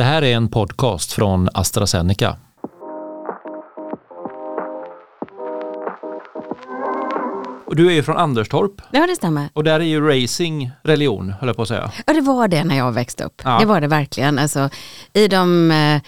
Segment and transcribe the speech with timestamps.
[0.00, 2.36] Det här är en podcast från AstraZeneca.
[7.66, 9.48] Och du är ju från Anderstorp Ja, det stämmer.
[9.52, 11.90] och där är ju racing religion, höll jag på att säga.
[12.06, 13.42] Ja, det var det när jag växte upp.
[13.44, 13.58] Ja.
[13.60, 14.38] Det var det verkligen.
[14.38, 14.70] Alltså,
[15.12, 16.00] I de eh,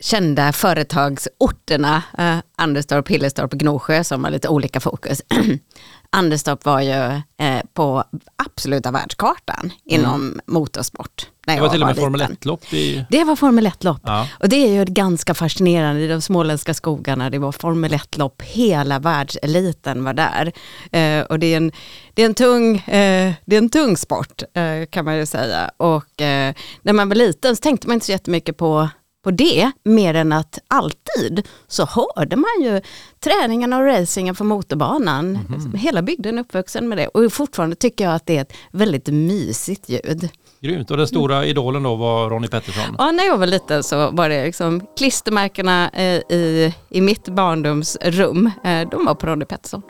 [0.00, 5.22] kända företagsorterna, eh, Anderstorp, Hillerstorp och Gnosjö som har lite olika fokus.
[6.10, 8.04] Anderstorp var ju eh, på
[8.36, 11.26] absoluta världskartan inom motorsport.
[11.46, 12.36] När Det jag var till och med Formel liten.
[12.36, 13.06] 1-lopp i...
[13.10, 14.00] Det var Formel 1-lopp.
[14.04, 14.28] Ja.
[14.40, 17.30] Och det är ju ganska fascinerande i de småländska skogarna.
[17.30, 20.52] Det var Formel 1-lopp, hela världseliten var där.
[20.92, 21.72] Eh, och det är, en,
[22.14, 25.70] det, är en tung, eh, det är en tung sport eh, kan man ju säga.
[25.76, 28.88] Och eh, när man var liten så tänkte man inte så jättemycket på
[29.26, 32.80] på det, mer än att alltid så hörde man ju
[33.20, 35.38] träningarna och racingen på motorbanan.
[35.74, 39.06] Hela bygden är uppvuxen med det och fortfarande tycker jag att det är ett väldigt
[39.06, 40.28] mysigt ljud.
[40.60, 40.90] Grymt.
[40.90, 42.96] Och den stora idolen då var Ronnie Pettersson.
[42.98, 46.04] Ja, när jag var liten så var det liksom klistermärkena eh,
[46.36, 48.50] i, i mitt barndomsrum.
[48.64, 49.82] Eh, de var på Ronny Pettersson.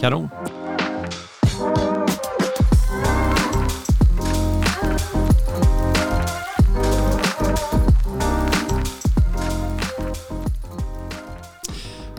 [0.00, 0.28] Kanon.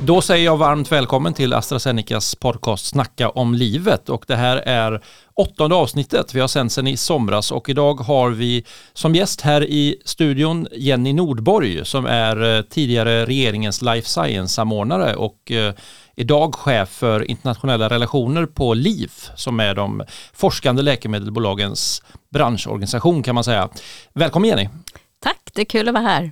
[0.07, 5.03] Då säger jag varmt välkommen till AstraZenecas podcast Snacka om livet och det här är
[5.33, 6.33] åttonde avsnittet.
[6.33, 10.67] Vi har sänt sedan i somras och idag har vi som gäst här i studion
[10.71, 15.73] Jenny Nordborg som är eh, tidigare regeringens life science-samordnare och eh,
[16.15, 23.43] idag chef för internationella relationer på LIF som är de forskande läkemedelsbolagens branschorganisation kan man
[23.43, 23.69] säga.
[24.13, 24.69] Välkommen Jenny!
[25.19, 26.31] Tack, det är kul att vara här.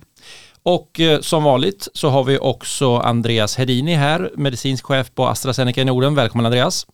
[0.68, 5.80] Och eh, som vanligt så har vi också Andreas Hedini här, medicinsk chef på AstraZeneca
[5.80, 6.14] i Norden.
[6.14, 6.86] Välkommen Andreas!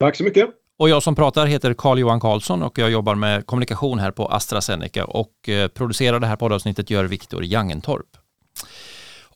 [0.00, 0.48] Tack så mycket.
[0.78, 5.04] Och jag som pratar heter Carl-Johan Karlsson och jag jobbar med kommunikation här på AstraZeneca
[5.04, 8.06] och eh, producerar det här poddavsnittet gör Viktor Jangentorp.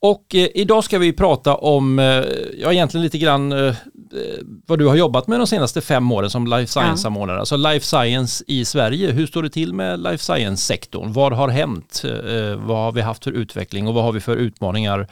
[0.03, 2.05] Och eh, idag ska vi prata om, eh,
[2.59, 3.75] ja egentligen lite grann eh,
[4.67, 7.39] vad du har jobbat med de senaste fem åren som life science-samordnare.
[7.39, 9.11] Alltså life science i Sverige.
[9.11, 11.13] Hur står det till med life science-sektorn?
[11.13, 12.03] Vad har hänt?
[12.05, 15.09] Eh, vad har vi haft för utveckling och vad har vi för utmaningar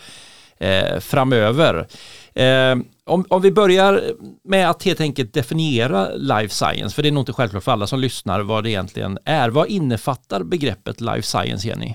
[0.59, 1.87] eh, framöver?
[2.35, 4.03] Eh, om, om vi börjar
[4.45, 7.87] med att helt enkelt definiera life science, för det är nog inte självklart för alla
[7.87, 9.49] som lyssnar vad det egentligen är.
[9.49, 11.95] Vad innefattar begreppet life science, Jenny?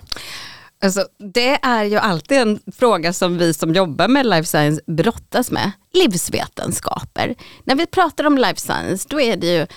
[0.81, 5.51] Alltså, det är ju alltid en fråga som vi som jobbar med life science brottas
[5.51, 5.71] med.
[5.93, 7.35] Livsvetenskaper.
[7.63, 9.67] När vi pratar om life science då är det ju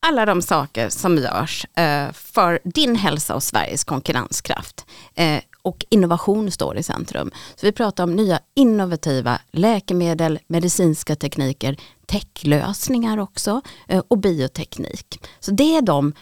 [0.00, 4.86] alla de saker som görs eh, för din hälsa och Sveriges konkurrenskraft.
[5.14, 7.30] Eh, och innovation står i centrum.
[7.56, 11.76] Så vi pratar om nya innovativa läkemedel, medicinska tekniker,
[12.06, 15.20] techlösningar också eh, och bioteknik.
[15.40, 16.12] Så det är de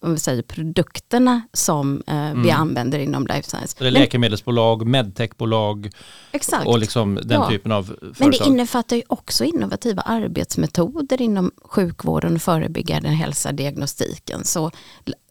[0.00, 3.76] om vi säger produkterna som eh, vi använder inom life science.
[3.78, 5.90] Det är Men- läkemedelsbolag, medtechbolag
[6.32, 6.66] Exakt.
[6.66, 7.48] och liksom den Ja.
[7.48, 8.14] typen av företag.
[8.18, 14.44] Men det innefattar ju också innovativa arbetsmetoder inom sjukvården och förebyggande hälsa, diagnostiken.
[14.44, 14.70] Så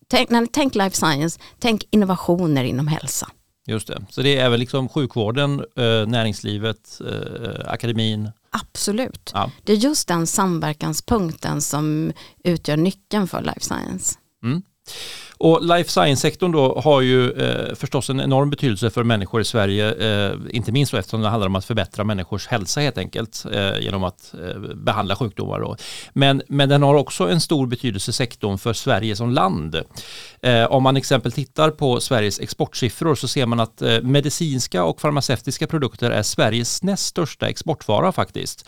[0.07, 3.27] tänk, när ni life science, tänk innovationer inom hälsa.
[3.67, 4.05] Just det.
[4.09, 8.31] Så det är även liksom sjukvården, eh, näringslivet, eh, akademin.
[8.51, 9.31] Absolut.
[9.33, 9.51] Ja.
[9.63, 12.11] Det är just den samverkanspunkten som
[12.43, 14.18] utgör nyckeln för life science.
[14.43, 14.63] Mm.
[15.41, 19.93] Och life science-sektorn då har ju eh, förstås en enorm betydelse för människor i Sverige,
[19.93, 23.79] eh, inte minst då eftersom det handlar om att förbättra människors hälsa helt enkelt eh,
[23.79, 25.59] genom att eh, behandla sjukdomar.
[25.59, 25.75] Då.
[26.13, 29.75] Men, men den har också en stor betydelse sektorn för Sverige som land.
[30.41, 35.01] Eh, om man exempel tittar på Sveriges exportsiffror så ser man att eh, medicinska och
[35.01, 38.65] farmaceutiska produkter är Sveriges näst största exportvara faktiskt.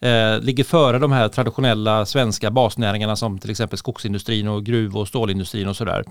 [0.00, 5.08] Eh, ligger före de här traditionella svenska basnäringarna som till exempel skogsindustrin och gruv och
[5.08, 6.04] stålindustrin och sådär.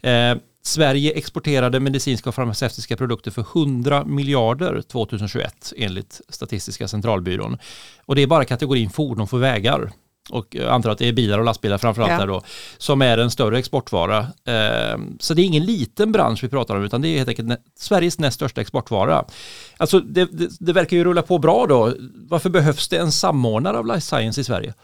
[0.00, 7.58] Eh, Sverige exporterade medicinska och farmaceutiska produkter för 100 miljarder 2021 enligt Statistiska centralbyrån.
[8.06, 9.92] Och det är bara kategorin fordon för vägar.
[10.30, 12.18] Och jag antar att det är bilar och lastbilar framförallt Ja.
[12.18, 12.42] där då,
[12.78, 14.18] som är en större exportvara.
[14.44, 17.60] Eh, så det är ingen liten bransch vi pratar om, utan det är helt enkelt
[17.78, 19.24] Sveriges näst största exportvara.
[19.76, 21.94] Alltså det, det, det verkar ju rulla på bra då.
[22.14, 24.74] Varför behövs det en samordnare av life science i Sverige?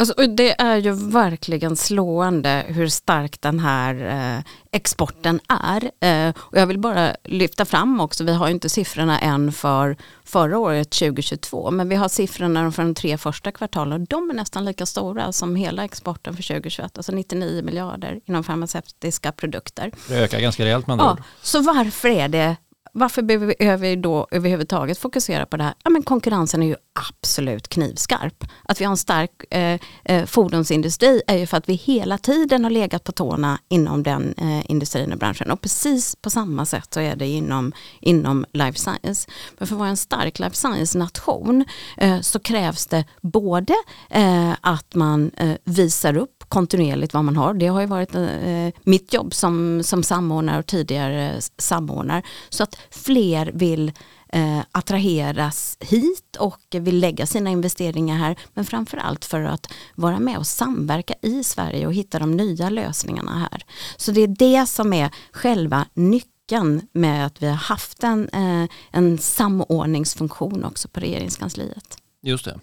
[0.00, 3.94] Alltså, det är ju verkligen slående hur stark den här
[4.36, 4.42] eh,
[4.72, 5.90] exporten är.
[6.00, 9.96] Eh, och jag vill bara lyfta fram också, vi har ju inte siffrorna än för
[10.24, 14.34] förra året 2022, men vi har siffrorna för de tre första kvartalen och de är
[14.34, 19.92] nästan lika stora som hela exporten för 2021, alltså 99 miljarder inom farmaceutiska produkter.
[20.08, 21.22] Det ökar ganska rejält med andra Ja, ord.
[21.42, 22.56] så varför är det
[22.92, 25.74] varför behöver vi då överhuvudtaget fokusera på det här?
[25.84, 26.76] Ja, men konkurrensen är ju
[27.10, 28.44] absolut knivskarp.
[28.64, 32.64] Att vi har en stark eh, eh, fordonsindustri är ju för att vi hela tiden
[32.64, 35.50] har legat på tårna inom den eh, industrin och branschen.
[35.50, 39.30] Och precis på samma sätt så är det inom, inom life science.
[39.58, 41.64] Men för att vara en stark life science-nation
[41.96, 43.74] eh, så krävs det både
[44.10, 47.54] eh, att man eh, visar upp kontinuerligt vad man har.
[47.54, 52.22] Det har ju varit eh, mitt jobb som, som samordnare och tidigare samordnare.
[52.48, 53.92] Så att fler vill
[54.32, 58.36] eh, attraheras hit och vill lägga sina investeringar här.
[58.54, 63.48] Men framförallt för att vara med och samverka i Sverige och hitta de nya lösningarna
[63.50, 63.64] här.
[63.96, 68.68] Så det är det som är själva nyckeln med att vi har haft en, eh,
[68.90, 71.98] en samordningsfunktion också på regeringskansliet.
[72.22, 72.60] Just det.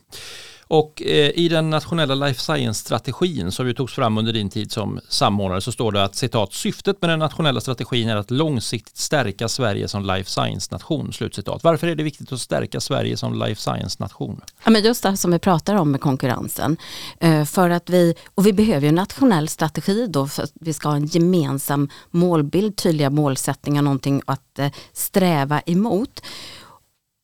[0.67, 4.99] Och eh, i den nationella life science-strategin som ju togs fram under din tid som
[5.09, 9.47] samordnare så står det att citat syftet med den nationella strategin är att långsiktigt stärka
[9.47, 11.13] Sverige som life science-nation.
[11.13, 11.63] Slutcitat.
[11.63, 14.41] Varför är det viktigt att stärka Sverige som life science-nation?
[14.63, 16.77] Ja, men just det som vi pratar om med konkurrensen.
[17.19, 20.73] Eh, för att vi, och vi behöver ju en nationell strategi då för att vi
[20.73, 26.21] ska ha en gemensam målbild, tydliga målsättningar, någonting att eh, sträva emot.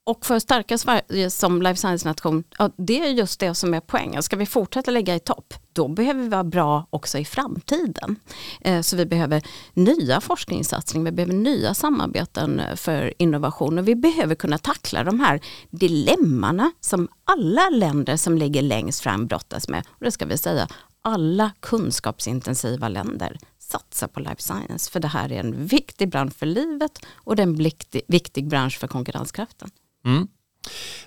[0.06, 3.80] Och för att stärka Sverige som life science-nation, ja, det är just det som är
[3.80, 4.24] poängen.
[4.24, 8.16] Ska vi fortsätta ligga i topp, då behöver vi vara bra också i framtiden.
[8.62, 14.36] Eh, så vi behöver nya forskningssatsningar, vi behöver nya samarbeten för innovation och vi behöver
[14.36, 19.84] kunna tackla de här dilemmana som alla länder som ligger längst fram brottas med.
[19.90, 20.68] Och det ska vi säga,
[21.02, 24.92] alla kunskapsintensiva länder satsar på life science.
[24.92, 27.72] För det här är en viktig bransch för livet och det är en
[28.08, 29.72] viktig bransch för konkurrenskraften.
[30.06, 30.28] Mm.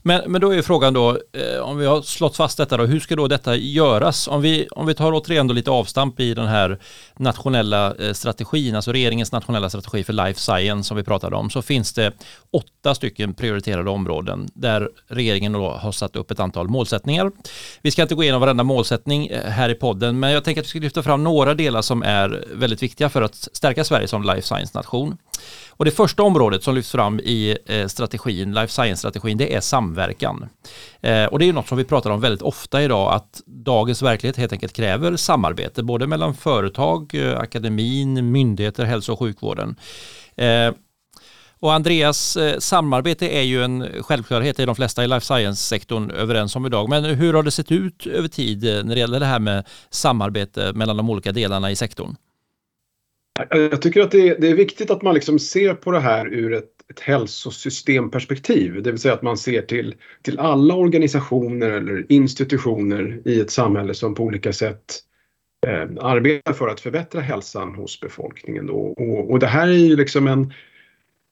[0.02, 3.00] Men, men då är frågan då, eh, om vi har slått fast detta då, hur
[3.00, 4.28] ska då detta göras?
[4.28, 6.78] Om vi, om vi tar återigen då lite avstamp i den här
[7.18, 11.62] nationella eh, strategin, alltså regeringens nationella strategi för life science som vi pratade om, så
[11.62, 12.12] finns det
[12.50, 17.32] åtta stycken prioriterade områden där regeringen då har satt upp ett antal målsättningar.
[17.82, 20.66] Vi ska inte gå igenom varenda målsättning eh, här i podden, men jag tänker att
[20.66, 24.22] vi ska lyfta fram några delar som är väldigt viktiga för att stärka Sverige som
[24.22, 25.16] life science-nation.
[25.68, 30.48] Och det första området som lyfts fram i eh, strategin, life science-strategin, det är samverkan.
[31.30, 34.52] Och det är något som vi pratar om väldigt ofta idag, att dagens verklighet helt
[34.52, 39.76] enkelt kräver samarbete, både mellan företag, eh, akademin, myndigheter, hälso och sjukvården.
[40.36, 40.72] Eh,
[41.60, 46.10] och Andreas, eh, samarbete är ju en självklarhet, det är de flesta i life science-sektorn
[46.10, 46.88] överens om idag.
[46.88, 49.64] Men hur har det sett ut över tid eh, när det gäller det här med
[49.90, 52.16] samarbete mellan de olika delarna i sektorn?
[53.50, 56.26] Jag tycker att det är, det är, viktigt att man liksom ser på det här
[56.26, 58.82] ur ett, ett hälsosystemperspektiv.
[58.82, 63.94] Det vill säga att man ser till, till alla organisationer eller institutioner i ett samhälle
[63.94, 65.02] som på olika sätt
[65.66, 68.70] Eh, arbetar för att förbättra hälsan hos befolkningen.
[68.70, 70.52] Och, och, och det här är ju liksom en,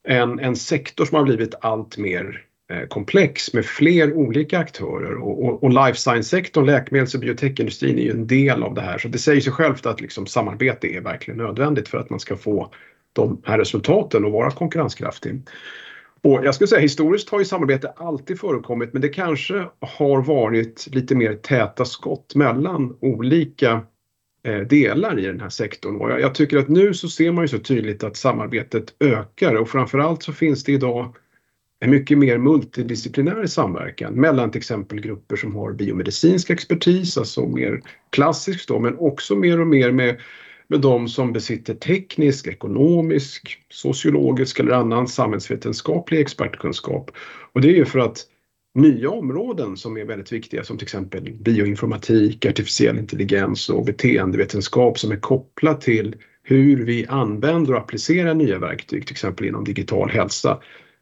[0.07, 5.45] en, en sektor som har blivit allt mer eh, komplex med fler olika aktörer och,
[5.45, 8.97] och, och life science-sektorn, läkemedels och biotechindustrin är ju en del av det här.
[8.97, 12.35] Så det säger sig självt att liksom samarbete är verkligen nödvändigt för att man ska
[12.35, 12.71] få
[13.13, 15.41] de här resultaten och vara konkurrenskraftig.
[16.21, 20.87] Och jag skulle säga historiskt har ju samarbete alltid förekommit men det kanske har varit
[20.91, 23.81] lite mer täta skott mellan olika
[24.45, 25.95] Eh, delar i den här sektorn.
[25.95, 29.69] Och jag, tycker att nu så ser man ju så tydligt att samarbetet ökar och
[29.69, 31.15] framförallt så finns det idag
[31.79, 37.81] en mycket mer multidisciplinär samverkan mellan till exempel grupper som har biomedicinsk expertis, alltså mer
[38.09, 40.19] klassiskt då, men också mer och mer med,
[40.67, 47.11] med de som besitter teknisk, ekonomisk, sociologisk eller annan samhällsvetenskaplig expertkunskap.
[47.53, 48.25] Och det är ju för att
[48.75, 55.11] nya områden som är väldigt viktiga som till exempel bioinformatik, artificiell intelligens och beteendevetenskap som
[55.11, 60.59] är kopplat till hur vi använder och applicerar nya verktyg, till exempel inom digital hälsa,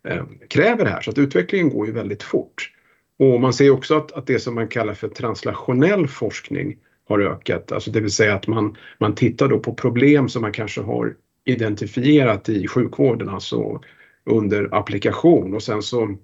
[0.08, 1.02] eh, kräver det här.
[1.02, 2.72] Så att utvecklingen går ju väldigt fort.
[3.20, 6.78] Och man ser också att, att det som man kallar för translationell forskning
[7.08, 7.72] har ökat.
[7.72, 11.16] Alltså det vill säga att man, man tittar då på problem som man kanske har
[11.46, 13.82] identifierat i sjukvården, alltså
[14.26, 16.18] under applikation och sen så,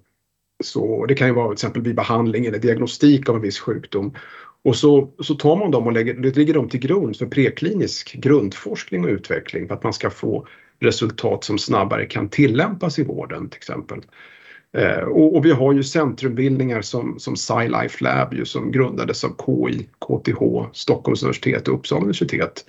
[0.60, 4.14] så det kan ju vara till exempel vid behandling eller diagnostik av en viss sjukdom.
[4.62, 9.04] Och så, så tar man dem och lägger, lägger dem till grund för preklinisk grundforskning
[9.04, 10.46] och utveckling för att man ska få
[10.80, 14.00] resultat som snabbare kan tillämpas i vården till exempel.
[14.76, 19.36] Eh, och, och, vi har ju centrumbildningar som, som SciLife Lab ju, som grundades av
[19.46, 22.64] KI, KTH, Stockholms universitet och Uppsala universitet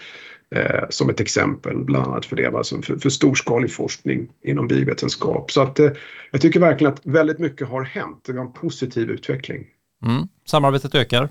[0.56, 5.52] eh, som ett exempel bland annat för det, alltså för, för storskalig forskning inom biovetenskap.
[5.52, 5.92] Så att eh,
[6.32, 8.26] jag tycker verkligen att väldigt mycket har hänt.
[8.28, 9.66] Vi har en positiv utveckling.
[10.06, 11.30] Mm, samarbetet ökar.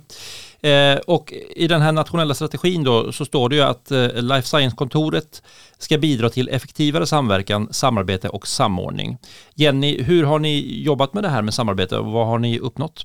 [0.62, 4.49] Eh, och i den här nationella strategin då så står det ju att eh, Life
[4.49, 5.43] Science-kontoret
[5.79, 9.19] ska bidra till effektivare samverkan, samarbete och samordning.
[9.55, 13.05] Jenny, hur har ni jobbat med det här med samarbete och vad har ni uppnått?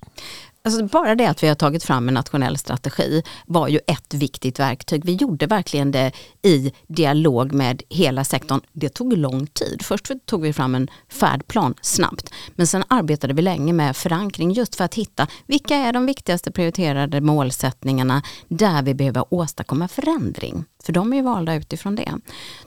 [0.65, 4.59] Alltså bara det att vi har tagit fram en nationell strategi var ju ett viktigt
[4.59, 5.05] verktyg.
[5.05, 8.61] Vi gjorde verkligen det i dialog med hela sektorn.
[8.73, 9.81] Det tog lång tid.
[9.83, 12.33] Först tog vi fram en färdplan snabbt.
[12.55, 16.51] Men sen arbetade vi länge med förankring just för att hitta vilka är de viktigaste
[16.51, 20.65] prioriterade målen målsättningarna där vi behöver åstadkomma förändring.
[20.83, 22.13] För de är ju valda utifrån det.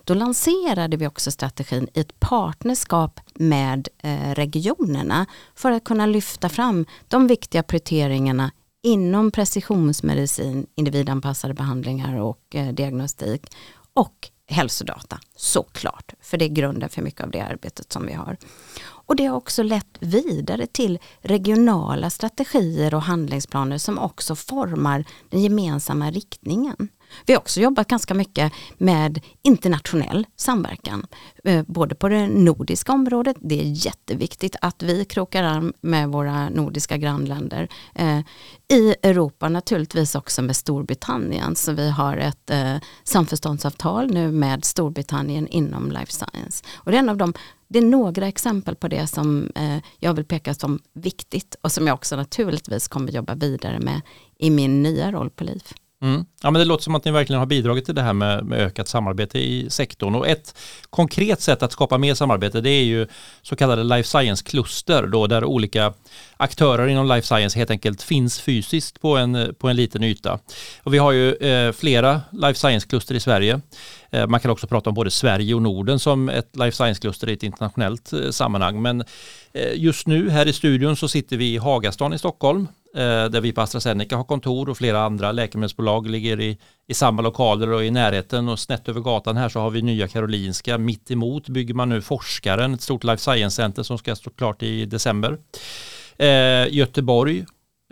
[0.04, 6.48] Då lanserade vi också strategin i ett partnerskap med eh, regionerna för att kunna lyfta
[6.48, 8.50] fram de viktiga prioriteringarna
[8.82, 13.46] inom precisionsmedicin, individanpassade behandlingar och eh, diagnostik
[13.94, 18.36] och hälsodata såklart, för det är grunden för mycket av det arbetet som vi har.
[19.08, 25.42] Och det har också lett vidare till regionala strategier och handlingsplaner som också formar den
[25.42, 26.88] gemensamma riktningen.
[27.26, 31.06] Vi har också jobbat ganska mycket med internationell samverkan.
[31.44, 36.48] Eh, både på det nordiska området, det är jätteviktigt att vi krokar arm med våra
[36.48, 37.68] nordiska grannländer.
[37.94, 38.18] Eh,
[38.68, 45.48] I Europa naturligtvis också med Storbritannien, så vi har ett eh, samförståndsavtal nu med Storbritannien
[45.48, 46.64] inom life science.
[46.74, 47.32] Och det är en av de
[47.70, 49.52] det är några exempel på det som
[49.98, 54.00] jag vill peka som viktigt och som jag också naturligtvis kommer jobba vidare med
[54.38, 55.74] i min nya roll på LIF.
[56.02, 56.24] Mm.
[56.42, 58.60] Ja, men det låter som att ni verkligen har bidragit till det här med, med,
[58.60, 60.14] ökat samarbete i sektorn.
[60.14, 60.58] Och ett
[60.90, 63.06] konkret sätt att skapa mer samarbete det är ju
[63.42, 65.92] så kallade life science-kluster där olika
[66.36, 70.38] aktörer inom life science helt enkelt finns fysiskt på en, på en liten yta.
[70.82, 73.60] Och vi har ju eh, flera life science-kluster i Sverige.
[74.10, 77.32] Eh, man kan också prata om både Sverige och Norden som ett life science-kluster i
[77.32, 78.82] ett internationellt eh, sammanhang.
[78.82, 79.04] Men
[79.52, 83.40] eh, just nu här i studion så sitter vi i Hagastan i Stockholm Eh, där
[83.40, 87.84] vi på AstraZeneca har kontor och flera andra läkemedelsbolag ligger i, i samma lokaler och
[87.84, 90.78] i närheten och snett över gatan här så har vi Nya Karolinska.
[90.78, 94.84] Mitt emot bygger man nu Forskaren, ett stort life science-center som ska stå klart i
[94.84, 95.38] december.
[96.16, 97.38] Eh, Göteborg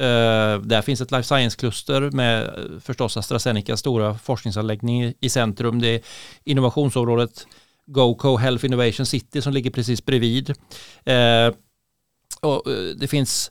[0.01, 5.81] eh, där finns ett life science-kluster med eh, förstås AstraZenecas stora forskningsanläggning i centrum.
[5.81, 6.01] Det är
[6.45, 7.47] innovationsområdet
[7.87, 10.51] GoCo Health Innovation City som ligger precis bredvid.
[11.05, 11.55] Eh,
[12.41, 13.51] och, eh, det finns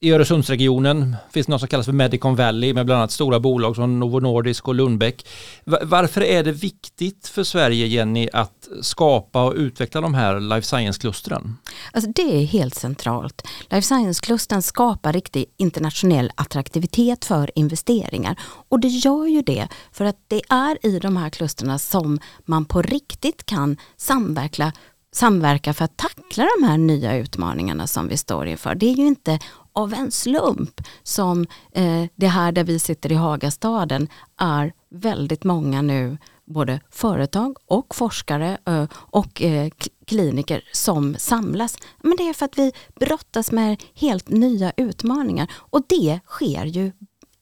[0.00, 3.76] i Öresundsregionen finns det något som kallas för Medicon Valley med bland annat stora bolag
[3.76, 5.26] som Novo Nordisk och Lundbeck.
[5.64, 11.56] Varför är det viktigt för Sverige, Jenny, att skapa och utveckla de här life science-klustren?
[11.92, 13.42] Alltså det är helt centralt.
[13.70, 18.36] Life science-klustren skapar riktig internationell attraktivitet för investeringar.
[18.68, 22.64] Och det gör ju det för att det är i de här klustren som man
[22.64, 24.72] på riktigt kan samverka
[25.12, 28.74] samverka för att tackla de här nya utmaningarna som vi står inför.
[28.74, 29.38] Det är ju inte
[29.78, 35.82] av en slump som eh, det här där vi sitter i Hagastaden är väldigt många
[35.82, 39.70] nu både företag och forskare eh, och eh,
[40.06, 41.76] kliniker som samlas.
[42.02, 46.92] Men det är för att vi brottas med helt nya utmaningar och det sker ju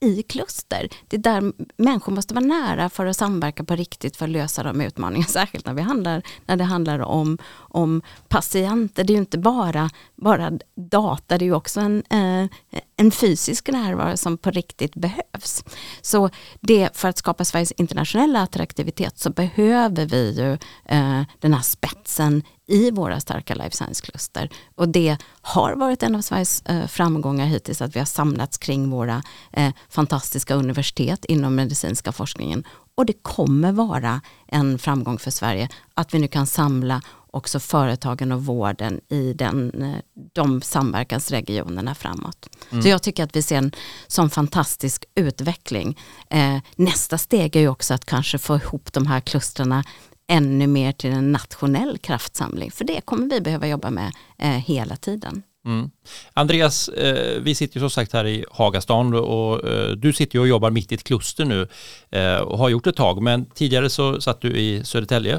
[0.00, 0.88] i kluster.
[1.08, 4.62] Det är där människor måste vara nära för att samverka på riktigt för att lösa
[4.62, 5.28] de utmaningarna.
[5.28, 9.04] Särskilt när, vi handlar, när det handlar om, om patienter.
[9.04, 13.68] Det är ju inte bara, bara data, det är ju också en, eh, en fysisk
[13.68, 15.64] närvaro som på riktigt behövs.
[16.00, 20.52] Så det, för att skapa Sveriges internationella attraktivitet så behöver vi ju
[20.96, 24.50] eh, den här spetsen i våra starka life science-kluster.
[24.74, 28.90] Och det har varit en av Sveriges eh, framgångar hittills att vi har samlats kring
[28.90, 32.64] våra eh, fantastiska universitet inom medicinska forskningen.
[32.94, 38.32] Och det kommer vara en framgång för Sverige att vi nu kan samla också företagen
[38.32, 39.96] och vården i den, eh,
[40.32, 42.48] de samverkansregionerna framåt.
[42.70, 42.82] Mm.
[42.82, 43.72] Så jag tycker att vi ser en
[44.06, 45.98] sån fantastisk utveckling.
[46.30, 49.84] Eh, nästa steg är ju också att kanske få ihop de här klusterna
[50.28, 52.70] ännu mer till en nationell kraftsamling.
[52.70, 55.42] För det kommer vi behöva jobba med eh, hela tiden.
[55.66, 55.90] Mm.
[56.32, 60.40] Andreas, eh, vi sitter ju som sagt här i Hagastan och eh, du sitter ju
[60.40, 61.68] och jobbar mitt i ett kluster nu
[62.10, 63.22] eh, och har gjort ett tag.
[63.22, 65.34] Men tidigare så satt du i Södertälje.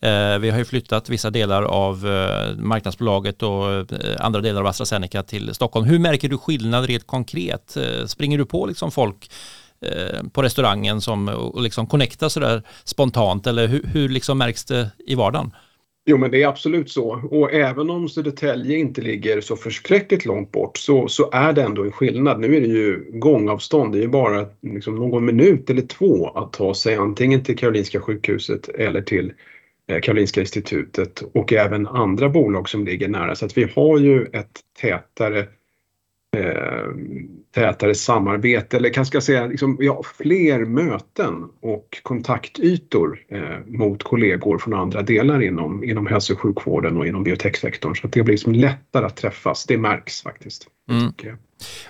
[0.00, 4.66] Eh, vi har ju flyttat vissa delar av eh, marknadsbolaget och eh, andra delar av
[4.66, 5.86] AstraZeneca till Stockholm.
[5.86, 7.76] Hur märker du skillnad rent konkret?
[7.76, 9.30] Eh, springer du på liksom folk
[9.80, 14.90] Eh, på restaurangen som, och liksom connectar sådär spontant eller hur, hur liksom märks det
[15.06, 15.50] i vardagen?
[16.08, 17.28] Jo, men det är absolut så.
[17.30, 21.84] Och även om Södertälje inte ligger så förskräckligt långt bort så, så är det ändå
[21.84, 22.40] en skillnad.
[22.40, 23.92] Nu är det ju gångavstånd.
[23.92, 28.00] Det är ju bara liksom någon minut eller två att ta sig antingen till Karolinska
[28.00, 29.32] sjukhuset eller till
[29.88, 33.34] eh, Karolinska institutet och även andra bolag som ligger nära.
[33.34, 35.38] Så att vi har ju ett tätare,
[36.36, 36.86] eh,
[37.56, 44.58] tätare samarbete eller kanske ska säga liksom, ja, fler möten och kontaktytor eh, mot kollegor
[44.58, 47.94] från andra delar inom, inom hälso och sjukvården och inom biotechsektorn.
[47.94, 50.66] Så att det blir liksom lättare att träffas, det märks faktiskt.
[50.90, 51.12] Mm.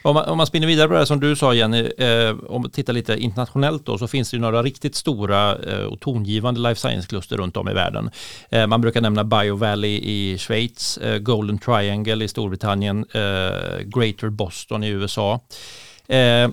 [0.03, 2.71] Om man, om man spinner vidare på det som du sa Jenny, eh, om man
[2.71, 6.81] tittar lite internationellt då, så finns det ju några riktigt stora eh, och tongivande life
[6.81, 8.11] science-kluster runt om i världen.
[8.51, 14.85] Eh, man brukar nämna BioValley i Schweiz, eh, Golden Triangle i Storbritannien, eh, Greater Boston
[14.85, 15.41] i USA.
[16.09, 16.49] Eh,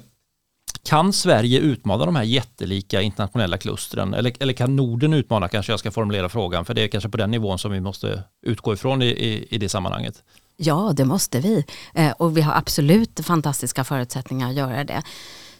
[0.86, 4.14] kan Sverige utmana de här jättelika internationella klustren?
[4.14, 7.18] Eller, eller kan Norden utmana, kanske jag ska formulera frågan, för det är kanske på
[7.18, 10.24] den nivån som vi måste utgå ifrån i, i, i det sammanhanget.
[10.58, 11.66] Ja, det måste vi.
[11.94, 15.04] Eh, och vi har absolut fantastiska förutsättningar att göra det.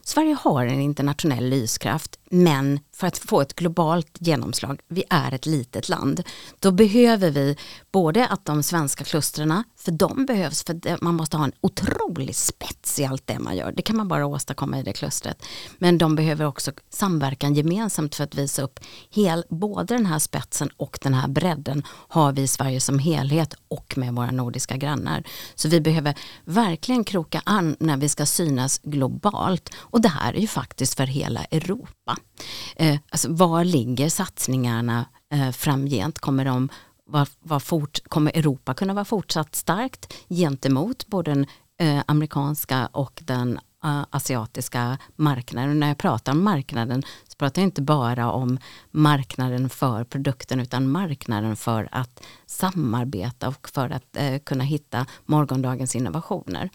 [0.06, 5.46] Sverige har en internationell lyskraft men för att få ett globalt genomslag, vi är ett
[5.46, 6.24] litet land,
[6.60, 7.58] då behöver vi
[7.92, 13.00] både att de svenska klustren, för de behövs för man måste ha en otrolig spets
[13.00, 13.72] i allt det man gör.
[13.72, 15.46] Det kan man bara åstadkomma i det klustret.
[15.78, 20.70] Men de behöver också samverkan gemensamt för att visa upp hel, både den här spetsen
[20.78, 25.24] och den här bredden har vi i Sverige som helhet och med våra nordiska grannar.
[25.56, 30.40] Så vi behöver verkligen kroka an när vi ska synas globalt och det här är
[30.40, 32.18] ju faktiskt för hela Europa.
[32.76, 36.20] Eh, alltså, var ligger satsningarna eh, framgent?
[36.20, 36.70] Kommer, de,
[37.06, 41.46] var, var fort, kommer Europa kunna vara fortsatt starkt gentemot både den
[41.80, 45.80] eh, amerikanska och den Eh, asiatiska marknaden.
[45.80, 48.60] När jag pratar om marknaden så pratar jag inte bara om
[48.92, 55.96] marknaden för produkten utan marknaden för att samarbeta och för att eh, kunna hitta morgondagens
[55.96, 56.70] innovationer.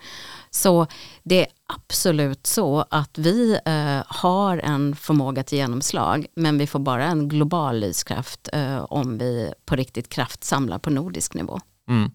[0.50, 0.86] Så
[1.22, 6.78] det är absolut så att vi eh, har en förmåga till genomslag men vi får
[6.78, 11.60] bara en global lyskraft eh, om vi på riktigt kraftsamlar på nordisk nivå.
[11.88, 12.10] Mm.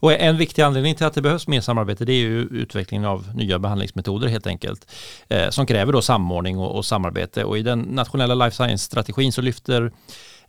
[0.00, 3.26] Och en viktig anledning till att det behövs mer samarbete det är ju utvecklingen av
[3.34, 4.90] nya behandlingsmetoder helt enkelt.
[5.28, 9.42] Eh, som kräver då samordning och, och, samarbete och i den nationella life science-strategin så
[9.42, 9.92] lyfter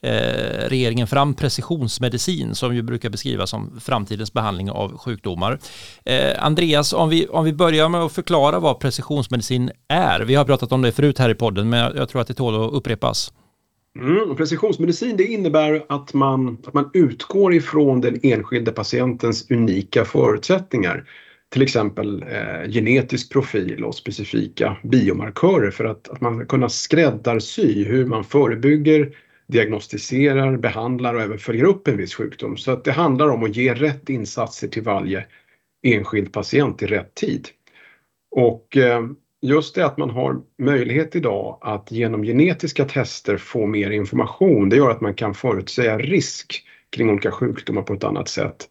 [0.02, 5.60] eh, regeringen fram precisionsmedicin som ju brukar beskrivas som framtidens behandling av sjukdomar.
[6.06, 10.20] Eh, Andreas, om vi, om vi börjar med att förklara vad precisionsmedicin är.
[10.20, 12.34] Vi har pratat om det förut här i podden men jag, jag tror att det
[12.34, 13.32] tål att upprepas.
[14.00, 21.10] Mm, precisionsmedicin det innebär att man, att man utgår ifrån den enskilde patientens unika förutsättningar.
[21.50, 27.84] Till exempel eh, genetisk profil och specifika biomarkörer för att, att man ska kunna skräddarsy
[27.84, 29.18] hur man förebygger,
[29.48, 32.58] diagnostiserar, behandlar och även följer upp en viss sjukdom.
[32.58, 35.26] Så att det handlar om att ge rätt insatser till varje
[35.84, 37.48] enskild patient i rätt tid.
[38.32, 39.02] Och eh,
[39.46, 44.76] just det att man har möjlighet idag att genom genetiska tester få mer information, det
[44.76, 48.70] gör att man kan förutsäga risk kring olika sjukdomar på ett annat sätt.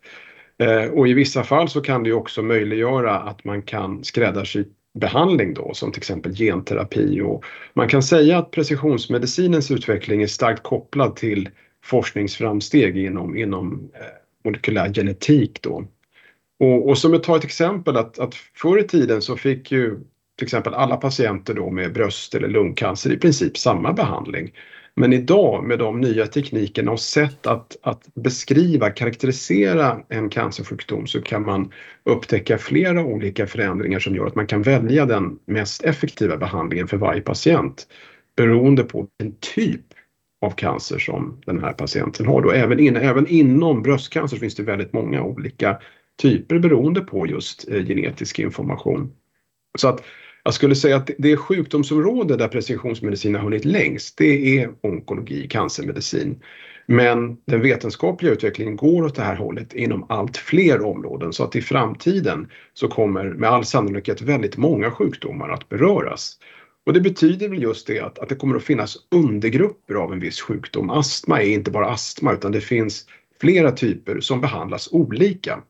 [0.59, 4.65] Eh, och i vissa fall så kan det också möjliggöra att man kan skräddarsy
[4.99, 7.21] behandling då, som till exempel genterapi.
[7.21, 11.49] Och man kan säga att precisionsmedicinens utveckling är starkt kopplad till
[11.85, 14.01] forskningsframsteg inom, inom eh,
[14.45, 15.63] molekylär genetik.
[15.63, 15.85] Då.
[16.61, 19.99] Och, och som jag tar ett exempel att, att förr i tiden så fick ju
[20.39, 24.53] till exempel alla patienter då med bröst eller lungcancer i princip samma behandling.
[24.97, 31.23] Men idag med de nya teknikerna och sätt att, att beskriva, karaktärisera en cancersjukdom så
[31.23, 31.73] kan man
[32.05, 36.97] upptäcka flera olika förändringar som gör att man kan välja den mest effektiva behandlingen för
[36.97, 37.87] varje patient
[38.37, 39.85] beroende på vilken typ
[40.47, 42.43] av cancer som den här patienten har.
[42.43, 42.51] Då.
[42.51, 45.79] Även, in, även inom bröstcancer finns det väldigt många olika
[46.23, 49.13] typer beroende på just eh, genetisk information.
[49.79, 50.05] Så att
[50.45, 56.41] jag skulle säga att det sjukdomsområde där precisionsmedicin har hunnit längst, det är onkologi, cancermedicin.
[56.87, 61.57] Men den vetenskapliga utvecklingen går åt det här hållet inom allt fler områden så att
[61.57, 66.39] i framtiden så kommer med all sannolikhet väldigt många sjukdomar att beröras.
[66.87, 70.21] Och det betyder väl just det att, att det kommer att finnas undergrupper av en
[70.21, 70.91] viss sjukdom.
[70.91, 73.07] Astma är inte bara astma utan det finns
[73.41, 75.63] flera typer som behandlas olika.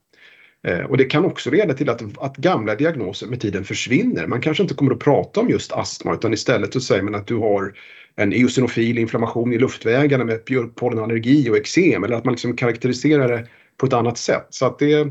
[0.64, 4.27] Eh, och det kan också leda till att, att gamla diagnoser med tiden försvinner.
[4.27, 7.27] Man kanske inte kommer att prata om just astma utan istället så säger man att
[7.27, 7.74] du har
[8.16, 13.46] en eosinofil inflammation i luftvägarna med björkpollenallergi och eksem eller att man liksom karaktäriserar det
[13.77, 14.46] på ett annat sätt.
[14.50, 15.09] Så att det, eh,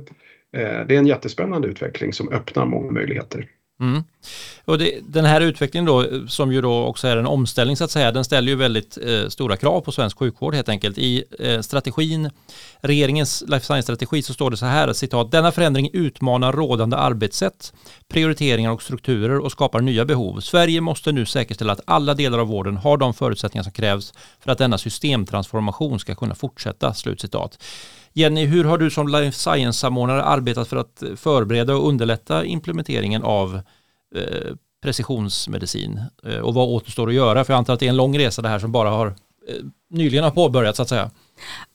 [0.88, 3.48] det är en jättespännande utveckling som öppnar många möjligheter.
[3.84, 4.04] Mm.
[4.66, 7.92] Och det, den här utvecklingen då, som ju då också är en omställning så att
[7.92, 10.98] säga, den ställer ju väldigt eh, stora krav på svensk sjukvård helt enkelt.
[10.98, 12.30] I eh, strategin,
[12.82, 17.74] regeringens life science-strategi så står det så här, citat, denna förändring utmanar rådande arbetssätt,
[18.08, 20.40] prioriteringar och strukturer och skapar nya behov.
[20.40, 24.52] Sverige måste nu säkerställa att alla delar av vården har de förutsättningar som krävs för
[24.52, 26.94] att denna systemtransformation ska kunna fortsätta.
[26.94, 27.60] Slutcitat.
[28.14, 33.62] Jenny, hur har du som life science-samordnare arbetat för att förbereda och underlätta implementeringen av
[34.16, 37.44] eh, precisionsmedicin eh, och vad återstår att göra?
[37.44, 39.56] För jag antar att det är en lång resa det här som bara har eh,
[39.90, 41.12] nyligen har påbörjats så att säga.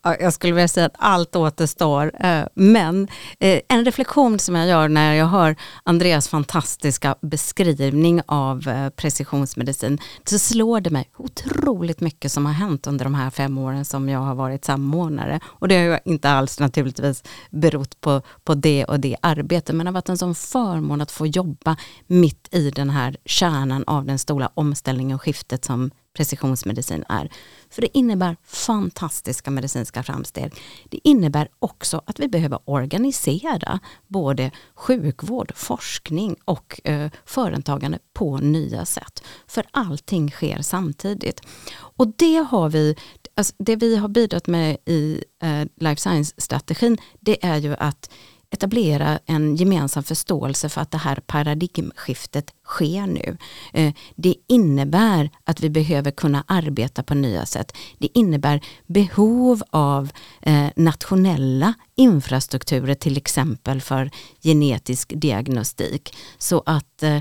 [0.02, 3.08] Jag skulle vilja säga att allt återstår, eh, men
[3.40, 9.98] eh, en reflektion som jag gör när jag hör Andreas fantastiska beskrivning av eh, precisionsmedicin,
[10.24, 14.08] så slår det mig otroligt mycket som har hänt under de här fem åren som
[14.08, 15.40] jag har varit samordnare.
[15.44, 19.84] Och det har ju inte alls naturligtvis berott på, på det och det arbetet, men
[19.84, 21.76] det har varit en sån förmån att få jobba
[22.06, 27.30] mitt i den här kärnan av den stora omställningen och skiftet som precisionsmedicin är.
[27.70, 30.52] För det innebär fantastiska medicinska framsteg.
[30.84, 38.84] Det innebär också att vi behöver organisera både sjukvård, forskning och eh, företagande på nya
[38.84, 39.22] sätt.
[39.46, 41.42] För allting sker samtidigt.
[41.74, 42.96] Och det har vi
[43.34, 48.10] alltså det vi har bidragit med i eh, life science-strategin, det är ju att
[48.50, 53.36] etablera en gemensam förståelse för att det här paradigmskiftet sker nu.
[53.72, 57.76] Eh, det innebär att vi behöver kunna arbeta på nya sätt.
[57.98, 60.10] Det innebär behov av
[60.42, 64.10] eh, nationella infrastrukturer till exempel för
[64.42, 67.18] genetisk diagnostik så att eh,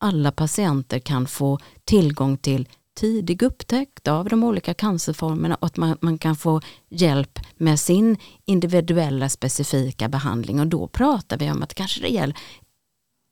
[0.00, 5.96] alla patienter kan få tillgång till tidig upptäckt av de olika cancerformerna och att man,
[6.00, 10.60] man kan få hjälp med sin individuella specifika behandling.
[10.60, 12.36] Och då pratar vi om att kanske det gäller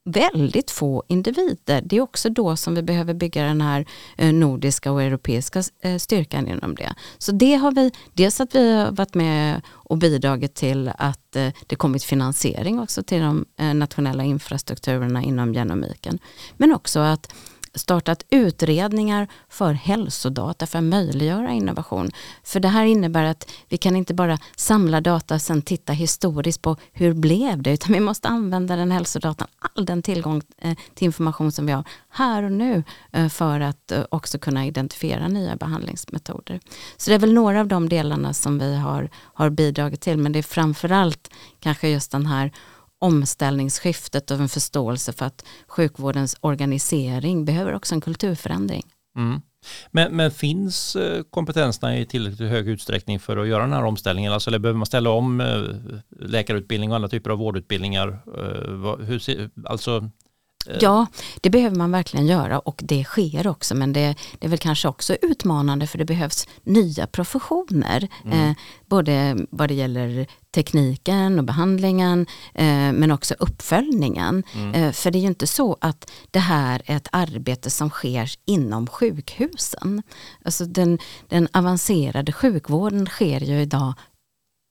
[0.05, 1.81] väldigt få individer.
[1.81, 3.85] Det är också då som vi behöver bygga den här
[4.17, 6.93] eh, nordiska och europeiska eh, styrkan inom det.
[7.17, 11.49] Så det har vi, dels att vi har varit med och bidragit till att eh,
[11.67, 16.19] det kommit finansiering också till de nationella infrastrukturerna inom genomiken.
[16.57, 17.33] Men också att
[17.75, 22.11] startat utredningar för hälsodata för att möjliggöra innovation.
[22.43, 26.61] För det här innebär att vi kan inte bara samla data och sen titta historiskt
[26.61, 31.05] på hur blev det, utan vi måste använda den hälsodatan, all den tillgång eh, till
[31.05, 35.55] information som vi har här och nu eh, för att eh, också kunna identifiera nya
[35.55, 36.59] behandlingsmetoder.
[36.97, 40.31] Så det är väl några av de delarna som vi har, har bidragit till, men
[40.31, 42.51] det är framförallt kanske just den här
[43.03, 48.83] omställningsskiftet och en förståelse för att sjukvårdens organisering behöver också en kulturförändring.
[49.17, 49.41] Mm.
[49.91, 54.33] Men, men, finns eh, kompetenserna i tillräckligt hög utsträckning för att göra den här omställningen?
[54.33, 55.61] Alltså, eller behöver man ställa om eh,
[56.19, 58.07] läkarutbildning och andra typer av vårdutbildningar?
[58.37, 60.09] Eh, hur, alltså,
[60.79, 61.05] Ja,
[61.41, 64.87] det behöver man verkligen göra och det sker också men det, det är väl kanske
[64.87, 68.07] också utmanande för det behövs nya professioner.
[68.25, 68.49] Mm.
[68.49, 74.43] Eh, både vad det gäller tekniken och behandlingen eh, men också uppföljningen.
[74.55, 74.73] Mm.
[74.73, 78.31] Eh, för det är ju inte så att det här är ett arbete som sker
[78.45, 80.03] inom sjukhusen.
[80.45, 80.99] Alltså den,
[81.29, 83.93] den avancerade sjukvården sker ju idag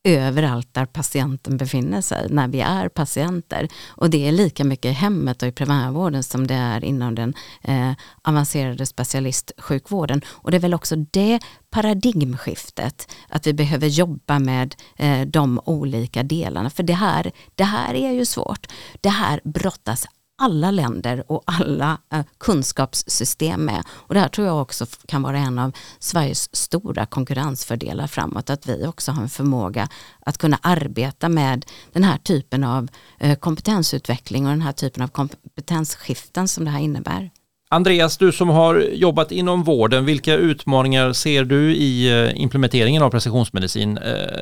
[0.05, 3.69] överallt där patienten befinner sig när vi är patienter.
[3.89, 7.35] Och det är lika mycket i hemmet och i primärvården som det är inom den
[7.63, 10.21] eh, avancerade specialistsjukvården.
[10.27, 16.23] Och det är väl också det paradigmskiftet, att vi behöver jobba med eh, de olika
[16.23, 16.71] delarna.
[16.71, 18.67] För det här, det här är ju svårt.
[19.01, 20.07] Det här brottas
[20.43, 23.83] alla länder och alla eh, kunskapssystem med.
[23.91, 28.67] Och det här tror jag också kan vara en av Sveriges stora konkurrensfördelar framåt, att
[28.67, 29.89] vi också har en förmåga
[30.27, 35.09] att kunna arbeta med den här typen av eh, kompetensutveckling och den här typen av
[35.09, 37.31] kompetensskiften som det här innebär.
[37.69, 43.11] Andreas, du som har jobbat inom vården, vilka utmaningar ser du i eh, implementeringen av
[43.11, 43.99] precisionsmedicin?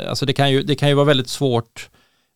[0.08, 1.90] Alltså det kan ju, det kan ju vara väldigt svårt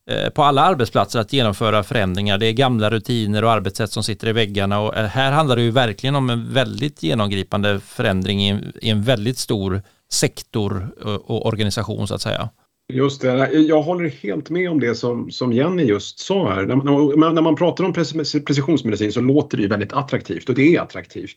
[0.07, 2.37] Eh, på alla arbetsplatser att genomföra förändringar.
[2.37, 5.61] Det är gamla rutiner och arbetssätt som sitter i väggarna och eh, här handlar det
[5.61, 10.87] ju verkligen om en väldigt genomgripande förändring i en, väldigt stor sektor
[11.25, 12.49] och organisation så att säga.
[12.93, 16.65] Just det, jag håller helt med om det som, som Jenny just sa här.
[16.65, 16.75] När
[17.15, 20.81] man, när man pratar om precisionsmedicin så låter det ju väldigt attraktivt och det är
[20.81, 21.35] attraktivt.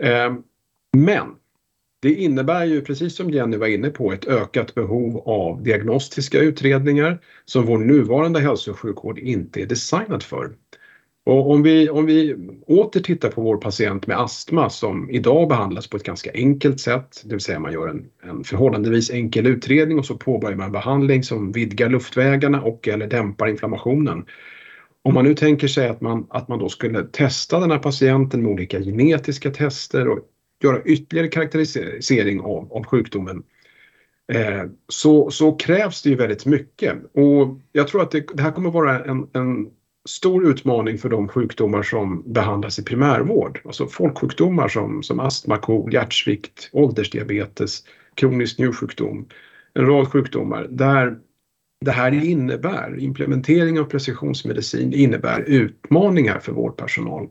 [0.00, 0.32] Eh,
[0.96, 1.26] men
[2.00, 7.18] det innebär ju, precis som Jenny var inne på, ett ökat behov av diagnostiska utredningar
[7.44, 10.50] som vår nuvarande hälso och sjukvård inte är designad för.
[11.26, 12.34] Och om vi, om vi
[12.66, 17.22] åter tittar på vår patient med astma som idag behandlas på ett ganska enkelt sätt,
[17.24, 21.22] det vill säga man gör en, en förhållandevis enkel utredning och så påbörjar man behandling
[21.22, 24.24] som vidgar luftvägarna och eller dämpar inflammationen.
[25.02, 28.42] Om man nu tänker sig att man, att man då skulle testa den här patienten
[28.42, 30.18] med olika genetiska tester och
[30.62, 33.42] göra ytterligare karaktärisering av, av sjukdomen
[34.32, 36.96] eh, så, så krävs det ju väldigt mycket.
[37.14, 39.70] Och jag tror att det, det här kommer vara en, en
[40.08, 43.60] stor utmaning för de sjukdomar som behandlas i primärvård.
[43.64, 49.26] Alltså folksjukdomar som, som astma, KOL, hjärtsvikt, åldersdiabetes, kronisk njursjukdom,
[49.74, 51.18] en rad sjukdomar där
[51.80, 57.28] det här innebär, implementering av precisionsmedicin innebär utmaningar för vårdpersonal.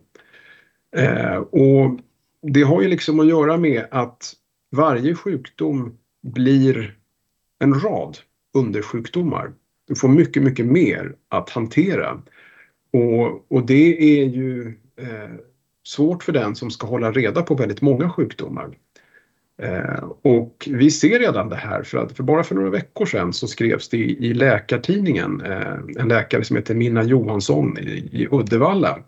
[0.96, 2.00] Eh, och
[2.42, 4.34] det har ju liksom att göra med att
[4.72, 6.98] varje sjukdom blir
[7.60, 8.18] en rad
[8.54, 9.54] undersjukdomar.
[9.88, 12.22] Du får mycket, mycket mer att hantera.
[12.94, 14.68] Och, och det är ju
[15.02, 15.36] eh,
[15.84, 18.78] svårt för den som ska hålla reda på väldigt många sjukdomar.
[19.62, 23.34] Eh, och vi ser redan det här för att för bara för några veckor sedan
[23.34, 28.28] så skrevs det i, i Läkartidningen eh, en läkare som heter Minna Johansson i, i
[28.32, 29.00] Uddevalla.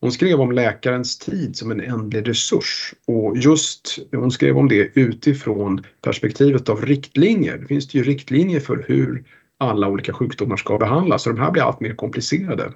[0.00, 4.90] Hon skrev om läkarens tid som en ändlig resurs och just hon skrev om det
[4.94, 7.58] utifrån perspektivet av riktlinjer.
[7.58, 9.24] Det finns det ju riktlinjer för hur
[9.58, 12.72] alla olika sjukdomar ska behandlas så de här blir allt mer komplicerade.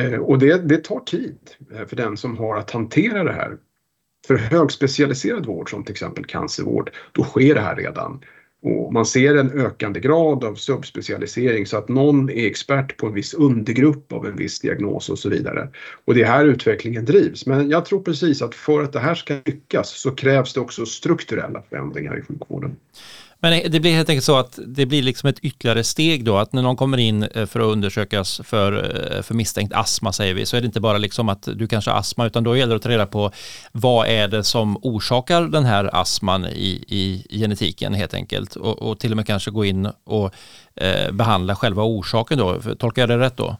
[0.00, 1.38] Eh, och det, det tar tid
[1.74, 3.56] eh, för den som har att hantera det här.
[4.26, 8.24] För högspecialiserad vård som till exempel cancervård, då sker det här redan.
[8.64, 13.14] Och man ser en ökande grad av subspecialisering så att någon är expert på en
[13.14, 15.68] viss undergrupp av en viss diagnos och så vidare.
[16.04, 17.46] Och det är här utvecklingen drivs.
[17.46, 20.86] Men jag tror precis att för att det här ska lyckas så krävs det också
[20.86, 22.76] strukturella förändringar i sjukvården.
[23.44, 26.52] Men det blir helt enkelt så att det blir liksom ett ytterligare steg då, att
[26.52, 28.72] när någon kommer in eh, för att undersökas för,
[29.16, 31.90] eh, för misstänkt astma säger vi, så är det inte bara liksom att du kanske
[31.90, 33.32] har astma, utan då gäller det att ta reda på
[33.72, 39.00] vad är det som orsakar den här astman i, i genetiken helt enkelt och, och
[39.00, 40.34] till och med kanske gå in och
[40.76, 42.60] eh, behandla själva orsaken då.
[42.78, 43.56] Tolkar jag det rätt då?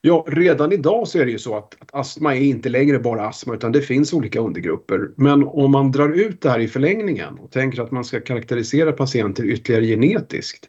[0.00, 3.28] Ja, redan idag så är det ju så att, att, astma är inte längre bara
[3.28, 5.10] astma utan det finns olika undergrupper.
[5.16, 8.92] Men om man drar ut det här i förlängningen och tänker att man ska karaktärisera
[8.92, 10.68] patienter ytterligare genetiskt.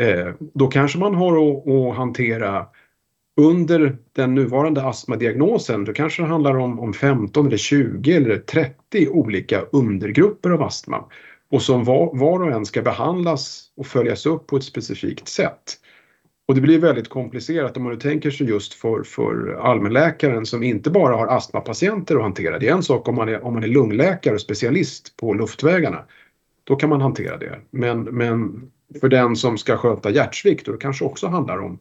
[0.00, 2.66] Eh, då kanske man har att, att, hantera
[3.36, 9.08] under den nuvarande astmadiagnosen, då kanske det handlar om, om 15 eller 20 eller 30
[9.08, 11.04] olika undergrupper av astma.
[11.50, 15.78] Och som var, var och en ska behandlas och följas upp på ett specifikt sätt.
[16.46, 20.62] Och det blir väldigt komplicerat om man nu tänker sig just för, för allmänläkaren som
[20.62, 22.58] inte bara har astmapatienter att hantera.
[22.58, 26.04] Det är en sak om man är, om man är lungläkare och specialist på luftvägarna.
[26.64, 27.60] Då kan man hantera det.
[27.70, 31.78] Men, men för den som ska sköta hjärtsvikt, och det kanske också handlar om,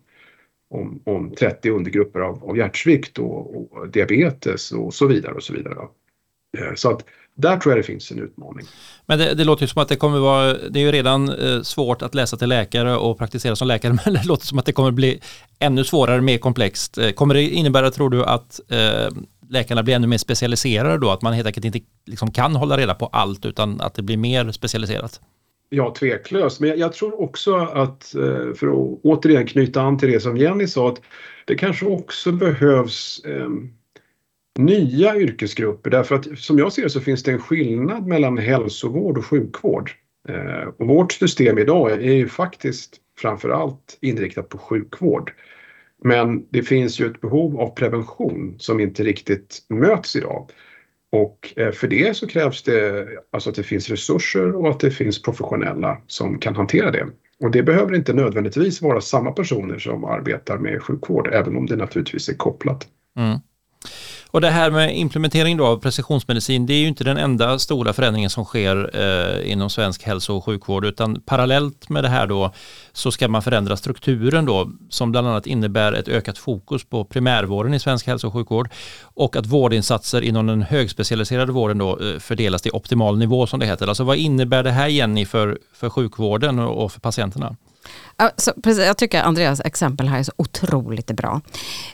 [0.70, 5.54] om, om 30 undergrupper av, av hjärtsvikt och, och, diabetes och så vidare och så
[5.54, 5.88] vidare.
[6.58, 8.66] Eh, så att där tror jag det finns en utmaning.
[9.06, 11.62] Men det, det, låter ju som att det kommer vara, det är ju redan eh,
[11.62, 14.74] svårt att läsa till läkare och praktisera som läkare, men det låter som att det
[14.74, 15.22] kommer bli
[15.60, 16.98] ännu svårare, mer komplext.
[16.98, 18.60] Eh, kommer det innebära, tror du, att
[19.50, 21.10] läkarna blir ännu mer specialiserade då?
[21.10, 24.18] Att man helt enkelt inte liksom kan hålla reda på allt utan att det blir
[24.18, 25.22] mer specialiserat?
[25.70, 26.60] Ja, tveklöst.
[26.60, 28.08] Men jag, jag, tror också att,
[28.56, 31.02] för att återigen knyta an till det som Jenny sa, att
[31.46, 33.50] det kanske också behövs eh,
[34.66, 39.18] nya yrkesgrupper därför att som jag ser det så finns det en skillnad mellan hälsovård
[39.18, 39.92] och sjukvård.
[40.30, 45.34] Eh, och vårt system idag är ju faktiskt framförallt inriktat på sjukvård.
[46.04, 50.50] Men det finns ju ett behov av prevention som inte riktigt möts idag.
[51.12, 54.92] Och eh, för det så krävs det alltså att det finns resurser och att det
[54.92, 57.08] finns professionella som kan hantera det.
[57.40, 61.76] Och det behöver inte nödvändigtvis vara samma personer som arbetar med sjukvård, även om det
[61.76, 62.88] naturligtvis är kopplat.
[63.18, 63.40] Mm.
[64.32, 67.94] Och det här med implementering då av precisionsmedicin, det är ju inte den enda stora
[67.94, 72.52] förändringen som sker eh, inom svensk hälso och sjukvård, utan parallellt med det här då
[72.94, 77.74] så ska man förändra strukturen då, som bland annat innebär ett ökat fokus på primärvården
[77.74, 78.70] i svensk hälso och sjukvård
[79.04, 83.66] och att vårdinsatser inom den högspecialiserade vården då eh, fördelas till optimal nivå som det
[83.66, 83.88] heter.
[83.88, 87.56] Alltså vad innebär det här Jenny för, för sjukvården och för patienterna?
[88.16, 91.42] Alltså, precis, jag tycker Andreas exempel här är så otroligt bra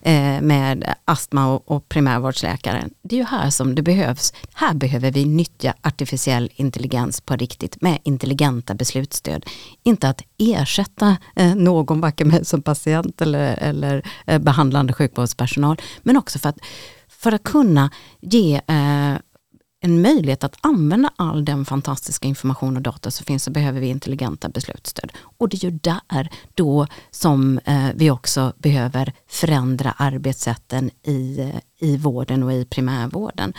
[0.01, 2.89] eh, med astma och, och primärvårdsläkaren.
[3.01, 4.33] Det är ju här som det behövs.
[4.53, 9.45] Här behöver vi nyttja artificiell intelligens på riktigt med intelligenta beslutsstöd.
[9.83, 16.39] Inte att ersätta eh, någon, varken som patient eller, eller eh, behandlande sjukvårdspersonal, men också
[16.39, 16.57] för att,
[17.07, 19.15] för att kunna ge eh,
[19.79, 23.87] en möjlighet att använda all den fantastiska information och data som finns så behöver vi
[23.87, 25.11] intelligenta beslutsstöd.
[25.37, 31.87] Och det är ju där då som eh, vi också behöver förändra arbetssätten i, eh,
[31.87, 33.53] i vården och i primärvården.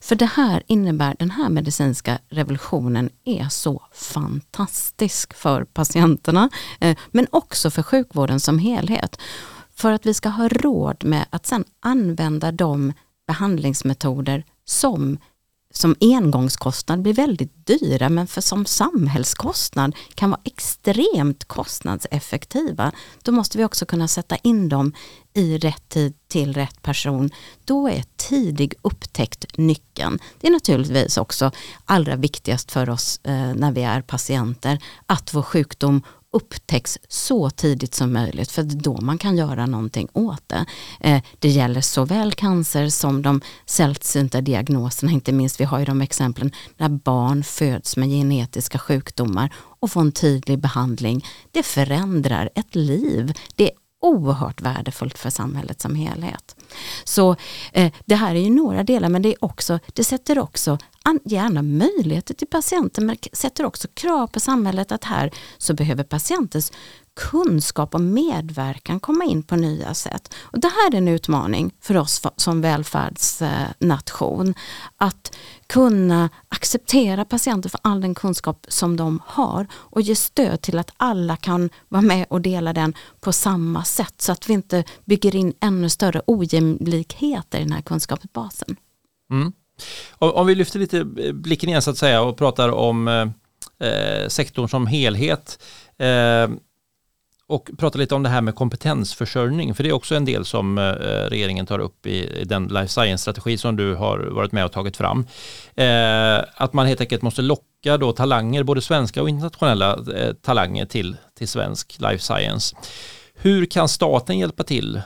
[0.00, 7.26] För det här innebär, den här medicinska revolutionen är så fantastisk för patienterna eh, men
[7.30, 9.18] också för sjukvården som helhet.
[9.76, 12.92] För att vi ska ha råd med att sedan använda de
[13.26, 15.18] behandlingsmetoder som
[15.76, 22.92] som engångskostnad blir väldigt dyra men för som samhällskostnad kan vara extremt kostnadseffektiva.
[23.22, 24.92] Då måste vi också kunna sätta in dem
[25.34, 27.30] i rätt tid till rätt person.
[27.64, 30.18] Då är tidig upptäckt nyckeln.
[30.40, 31.50] Det är naturligtvis också
[31.84, 36.02] allra viktigast för oss eh, när vi är patienter att vår sjukdom
[36.34, 40.66] upptäcks så tidigt som möjligt för då man kan göra någonting åt det.
[41.00, 46.00] Eh, det gäller såväl cancer som de sällsynta diagnoserna, inte minst vi har ju de
[46.00, 51.26] exemplen när barn föds med genetiska sjukdomar och får en tydlig behandling.
[51.50, 53.32] Det förändrar ett liv.
[53.56, 56.56] Det är oerhört värdefullt för samhället som helhet.
[57.04, 57.36] Så
[57.72, 60.78] eh, det här är ju några delar men det, är också, det sätter också
[61.24, 66.72] gärna möjligheter till patienten men sätter också krav på samhället att här så behöver patientens
[67.14, 70.34] kunskap och medverkan komma in på nya sätt.
[70.40, 74.54] Och det här är en utmaning för oss som välfärdsnation.
[74.96, 80.78] Att kunna acceptera patienter för all den kunskap som de har och ge stöd till
[80.78, 84.84] att alla kan vara med och dela den på samma sätt så att vi inte
[85.04, 88.76] bygger in ännu större ojämlikheter i den här kunskapsbasen.
[89.30, 89.52] Mm.
[90.18, 94.68] Om vi lyfter lite blicken igen så att säga och pratar om eh, eh sektorn
[94.68, 95.62] som helhet.
[95.98, 96.48] Eh,
[97.54, 100.78] och prata lite om det här med kompetensförsörjning, för det är också en del som
[100.78, 100.82] eh,
[101.30, 105.26] regeringen tar upp i den life science-strategi som du har varit med och tagit fram.
[105.74, 110.86] Eh, att man helt enkelt måste locka då talanger, både svenska och internationella eh, talanger
[110.86, 112.76] till, till svensk life science.
[113.34, 115.02] Hur kan staten hjälpa till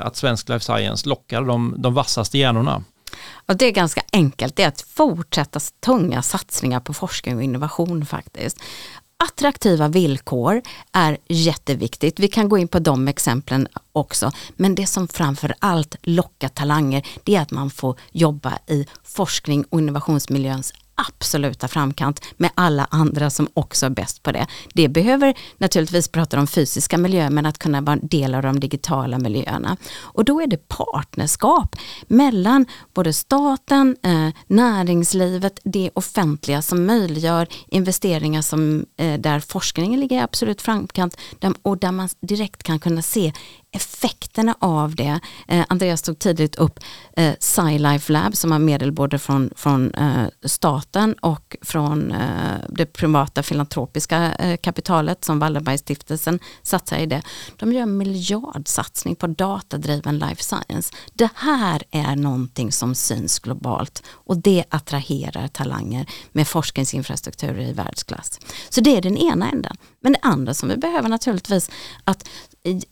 [0.00, 2.84] att svensk life science lockar de, de vassaste hjärnorna?
[3.46, 8.06] Och det är ganska enkelt, det är att fortsätta tunga satsningar på forskning och innovation
[8.06, 8.58] faktiskt
[9.24, 12.20] attraktiva villkor är jätteviktigt.
[12.20, 14.30] Vi kan gå in på de exemplen också.
[14.56, 19.64] Men det som framför allt lockar talanger det är att man får jobba i forskning
[19.64, 20.72] och innovationsmiljöns
[21.08, 24.46] absoluta framkant med alla andra som också är bäst på det.
[24.74, 28.60] Det behöver naturligtvis prata om fysiska miljöer men att kunna vara en del av de
[28.60, 29.76] digitala miljöerna.
[30.00, 31.76] Och då är det partnerskap
[32.08, 40.16] mellan både staten, eh, näringslivet, det offentliga som möjliggör investeringar som, eh, där forskningen ligger
[40.16, 41.16] i absolut framkant
[41.62, 43.32] och där man direkt kan kunna se
[43.72, 45.20] effekterna av det.
[45.48, 46.80] Eh, Andreas tog tidigt upp
[47.16, 52.86] eh, SciLife Lab som har medel både från, från eh, staten och från eh, det
[52.86, 57.22] privata filantropiska eh, kapitalet som Wallenbergstiftelsen satsar i det.
[57.56, 60.94] De gör en miljardsatsning på datadriven life science.
[61.12, 68.40] Det här är någonting som syns globalt och det attraherar talanger med forskningsinfrastrukturer i världsklass.
[68.68, 69.76] Så det är den ena änden.
[70.00, 71.70] Men det andra som vi behöver naturligtvis
[72.04, 72.28] att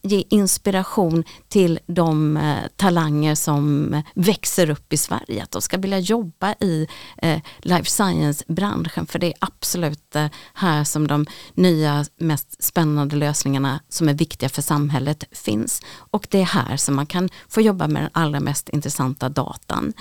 [0.02, 5.42] ge inspiration till de eh, talanger som växer upp i Sverige.
[5.42, 10.84] Att de ska vilja jobba i eh, life science-branschen för det är absolut eh, här
[10.84, 15.82] som de nya mest spännande lösningarna som är viktiga för samhället finns.
[16.10, 19.92] Och det är här som man kan få jobba med den allra mest intressanta datan.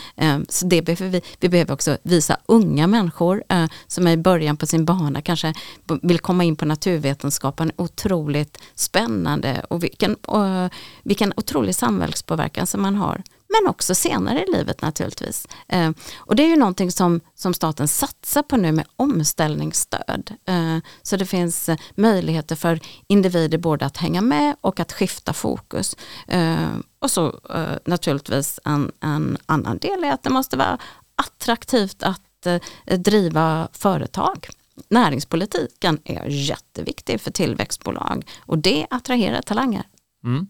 [0.50, 3.44] Så det behöver vi, vi behöver också visa unga människor
[3.88, 5.54] som är i början på sin bana, kanske
[6.02, 10.72] vill komma in på naturvetenskapen, otroligt spännande Eh, och vilken, och
[11.04, 13.24] vilken otrolig samhällspåverkan som man har.
[13.50, 15.48] Men också senare i livet naturligtvis.
[15.68, 20.32] Eh, och det är ju någonting som, som staten satsar på nu med omställningsstöd.
[20.48, 25.96] Eh, så det finns möjligheter för individer både att hänga med och att skifta fokus.
[27.00, 27.40] Och så
[27.86, 30.78] naturligtvis en, en annan del är att det måste vara
[31.16, 32.48] attraktivt att
[32.86, 34.48] driva företag
[34.90, 39.84] näringspolitiken är jätteviktig för tillväxtbolag och det attraherar talanger.
[40.24, 40.48] Mm.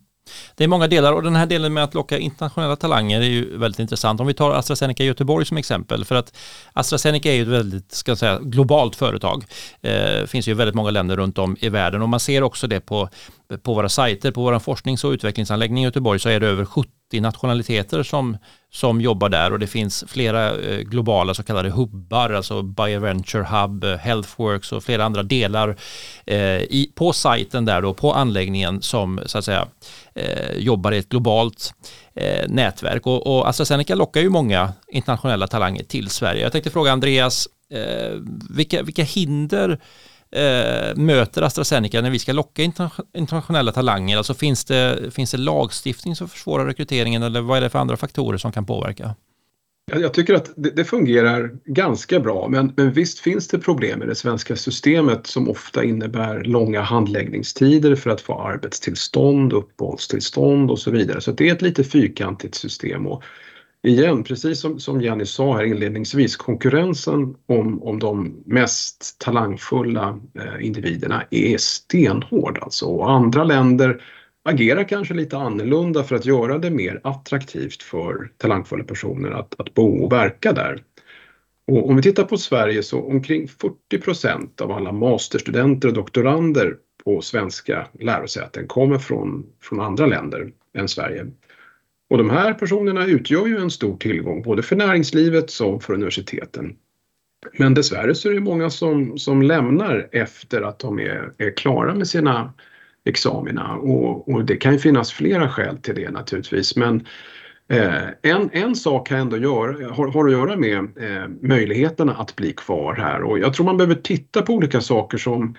[0.56, 3.58] Det är många delar och den här delen med att locka internationella talanger är ju
[3.58, 4.20] väldigt intressant.
[4.20, 6.38] Om vi tar AstraZeneca Göteborg som exempel, för att
[6.74, 9.46] AstraZeneca är ju ett väldigt ska jag säga, globalt företag.
[9.82, 12.68] Det eh, finns ju väldigt många länder runt om i världen och man ser också
[12.68, 13.10] det på,
[13.62, 16.92] på våra sajter, på vår forsknings och utvecklingsanläggning i Göteborg så är det över 70
[17.14, 18.38] nationaliteter som,
[18.70, 23.84] som jobbar där och det finns flera eh, globala så kallade hubbar, alltså Bioventure Hub,
[23.84, 25.78] eh, Healthworks och flera andra delar
[26.26, 29.68] eh, i, på sajten där då, på anläggningen som så att säga
[30.16, 31.74] eh, jobbar i ett globalt
[32.16, 36.42] eh, nätverk och, och AstraZeneca lockar ju många internationella talanger till Sverige.
[36.42, 39.80] Jag tänkte fråga Andreas, eh, vilka, vilka hinder
[40.32, 42.64] eh, möter AstraZeneca när vi ska locka
[43.14, 44.18] internationella talanger?
[44.18, 47.98] Alltså finns det, finns det lagstiftning som försvårar rekryteringen eller vad är det för andra
[47.98, 49.16] faktorer som kan påverka?
[49.92, 54.16] Jag tycker att det, fungerar ganska bra men, men visst finns det problem i det
[54.16, 61.22] svenska systemet som ofta innebär långa handläggningstider för att få arbetstillstånd, uppehållstillstånd och så vidare.
[61.22, 63.08] Så det är ett lite fyrkantigt system.
[63.08, 63.24] Och
[63.84, 70.66] igen, precis som, som Jenny sa här inledningsvis, konkurrensen om, om de mest talangfulla eh,
[70.66, 72.86] individerna är stenhård alltså.
[72.86, 74.04] Och andra länder
[74.44, 79.74] agerar kanske lite annorlunda för att göra det mer attraktivt för talangfulla personer att, att
[79.74, 80.84] bo och verka där.
[81.68, 86.76] Och om vi tittar på Sverige så omkring 40 procent av alla masterstudenter och doktorander
[87.04, 91.26] på svenska lärosäten kommer från, från andra länder än Sverige.
[92.10, 96.76] Och de här personerna utgör ju en stor tillgång både för näringslivet som för universiteten.
[97.58, 101.96] Men dessvärre så är det många som, som lämnar efter att de är, är klara
[101.96, 102.54] med sina
[103.06, 103.76] examina.
[103.76, 106.76] Och, och, det kan ju finnas flera skäl till det naturligtvis.
[106.76, 107.06] Men
[107.70, 112.36] eh, en, en sak kan ändå göra, har, har att göra med eh, möjligheterna att
[112.36, 113.24] bli kvar här.
[113.24, 115.56] Och jag tror man behöver titta på olika saker som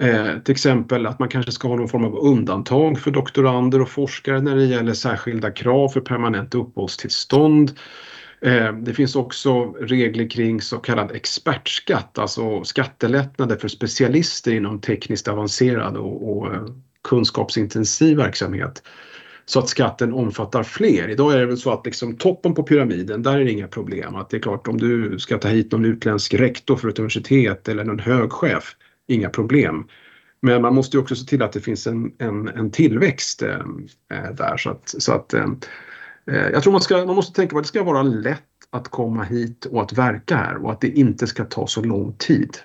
[0.00, 3.88] Eh, till exempel att man kanske ska ha någon form av undantag för doktorander och
[3.88, 7.72] forskare när det gäller särskilda krav för permanent uppehållstillstånd.
[8.40, 15.28] Eh, det finns också regler kring så kallad expertskatt, alltså skattelättnader för specialister inom tekniskt
[15.28, 16.64] avancerad och, och eh,
[17.08, 18.82] kunskapsintensiv verksamhet.
[19.44, 21.08] Så att skatten omfattar fler.
[21.08, 24.16] Idag är det väl så att liksom toppen på pyramiden, där är det inga problem.
[24.16, 27.68] Att det är klart om du ska ta hit någon utländsk rektor för ett universitet
[27.68, 28.76] eller någon högchef
[29.10, 29.84] inga problem.
[30.42, 33.60] Men man måste också se till att det finns en, en, en tillväxt eh,
[34.10, 34.56] eh där.
[34.56, 35.46] Så att, så att, eh,
[36.26, 38.88] eh, jag tror man, ska, man måste tänka på att det ska vara lätt att
[38.88, 42.56] komma hit och att verka här och att det inte ska ta så lång tid.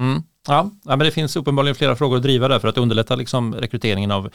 [0.00, 0.22] Mm.
[0.48, 4.10] Ja, men det finns uppenbarligen flera frågor att driva där för att underlätta liksom rekryteringen
[4.10, 4.30] av,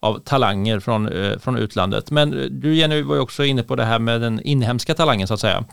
[0.00, 2.10] av talanger från, eh, från utlandet.
[2.10, 5.28] Men eh, du Jenny var ju också inne på det här med den inhemska talangen
[5.28, 5.64] så att säga.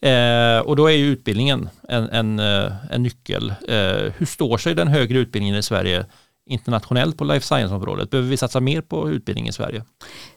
[0.00, 3.54] Eh, och då är ju utbildningen en, en, eh, en nyckel.
[3.68, 6.04] Eh, hur står sig den högre utbildningen i Sverige
[6.52, 8.10] internationellt på life science-området?
[8.10, 9.84] Behöver vi satsa mer på utbildning i Sverige?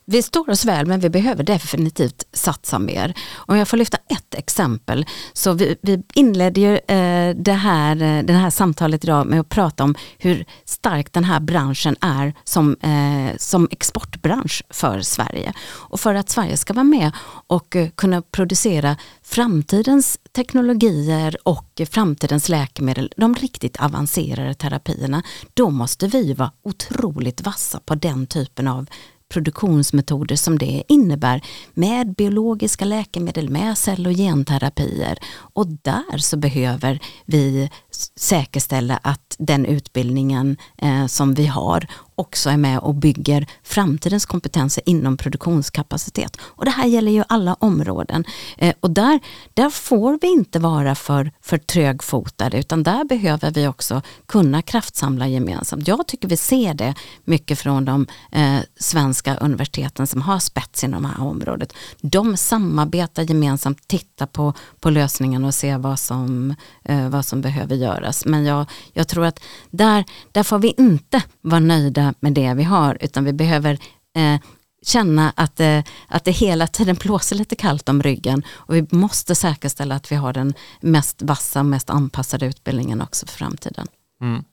[0.06, 3.14] Vi står oss väl men vi behöver definitivt satsa mer.
[3.36, 5.06] Om jag får lyfta ett exempel.
[5.34, 9.50] Så vi, vi inledde ju eh, det, här, eh, det här samtalet idag med att
[9.50, 15.54] prata om hur stark den här branschen är som, eh, som exportbransch för Sverige.
[15.68, 17.12] Och för att Sverige ska vara med
[17.48, 18.96] och eh, kunna producera
[19.26, 25.24] framtidens teknologier och framtidens läkemedel, de riktigt avancerade terapierna,
[25.54, 28.90] då måste vi vara otroligt vassa på den typen av
[29.30, 31.42] produktionsmetoder som det innebär
[31.74, 35.18] med biologiska läkemedel, med cell och genterapier.
[35.36, 37.70] Och där så behöver vi
[38.16, 44.84] säkerställa att den utbildningen eh, som vi har också är med och bygger framtidens kompetenser
[44.86, 46.38] inom produktionskapacitet.
[46.42, 48.26] Och det här gäller ju alla områden.
[48.58, 49.20] Eh, och där,
[49.54, 55.28] där får vi inte vara för, för trögfotade utan där behöver vi också kunna kraftsamla
[55.28, 55.88] gemensamt.
[55.88, 61.04] Jag tycker vi ser det mycket från de eh, svenska universiteten som har spets inom
[61.04, 61.74] det här området.
[62.02, 67.76] De samarbetar gemensamt, tittar på, på lösningen och ser vad som, eh, vad som behöver
[67.76, 68.26] göras.
[68.26, 69.40] Men jag, jag tror att
[69.70, 73.78] där, där får vi inte vara nöjda med det vi har utan vi behöver
[74.16, 74.42] eh,
[74.86, 79.36] känna att, eh, att det hela tiden blåser lite kallt om ryggen och vi måste
[79.36, 83.88] säkerställa att vi har den mest vassa, mest anpassade utbildningen också för framtiden.
[84.22, 84.44] Mm.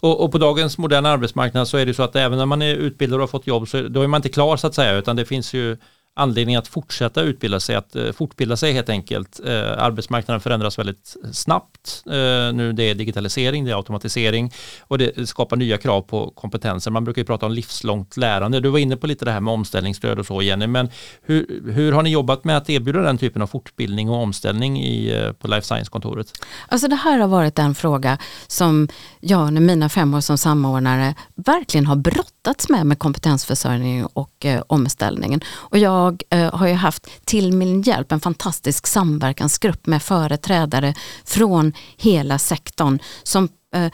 [0.00, 2.74] Och, och, på dagens moderna arbetsmarknad så är det så att även när man är
[2.74, 5.16] utbildad och har fått jobb så då är man inte klar så att säga utan
[5.16, 5.76] det finns ju
[6.16, 9.40] anledning att fortsätta utbilda sig, att eh, fortbilda sig helt enkelt.
[9.46, 12.02] Eh, arbetsmarknaden förändras väldigt snabbt.
[12.06, 12.12] Eh,
[12.54, 16.90] nu det är digitalisering, det är automatisering och det skapar nya krav på kompetenser.
[16.90, 18.60] Man brukar ju prata om livslångt lärande.
[18.60, 20.90] Du var inne på lite det här med omställningsstöd och så Jenny, men
[21.22, 25.32] hur, hur har ni jobbat med att erbjuda den typen av fortbildning och omställning i,
[25.38, 26.32] på Life Science-kontoret?
[26.68, 28.88] Alltså det här har varit en fråga som
[29.20, 35.40] jag under mina fem år som samordnare verkligen har brottats med med kompetensförsörjning och omställningen.
[35.54, 40.94] Och jag jag eh, har ju haft till min hjälp en fantastisk samverkansgrupp med företrädare
[41.24, 43.90] från hela sektorn som eh,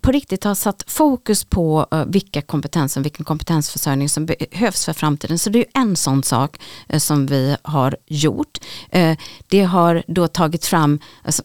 [0.00, 5.38] på riktigt har satt fokus på eh, vilka kompetenser, vilken kompetensförsörjning som behövs för framtiden.
[5.38, 6.60] Så det är en sån sak
[6.98, 8.58] som vi har gjort.
[9.48, 11.42] Det har då tagit fram alltså,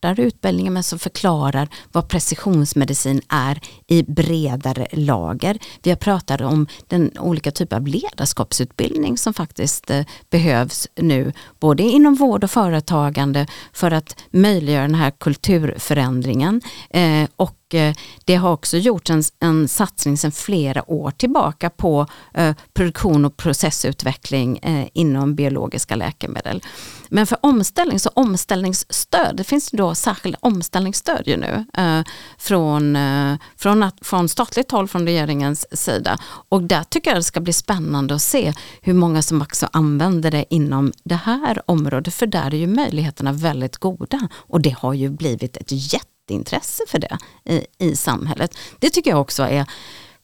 [0.00, 5.58] kortare utbildningar men som förklarar vad precisionsmedicin är i bredare lager.
[5.82, 11.82] Vi har pratat om den olika typer av ledarskapsutbildning som faktiskt eh, behövs nu, både
[11.82, 17.94] inom vård och företagande för att möjliggöra den här kulturförändringen eh, och och eh,
[18.24, 23.36] det har också gjorts en, en satsning sedan flera år tillbaka på eh, produktion och
[23.36, 26.62] processutveckling eh, inom biologiska läkemedel.
[27.08, 32.02] Men för omställning, så omställningsstöd, det finns då särskilda omställningsstöd ju nu eh,
[32.38, 36.18] från, eh, från, att, från statligt håll, från regeringens sida.
[36.48, 38.52] Och där tycker jag det ska bli spännande att se
[38.82, 43.32] hur många som också använder det inom det här området, för där är ju möjligheterna
[43.32, 48.58] väldigt goda och det har ju blivit ett jätte intresse för det i, i samhället.
[48.78, 49.66] Det tycker jag också är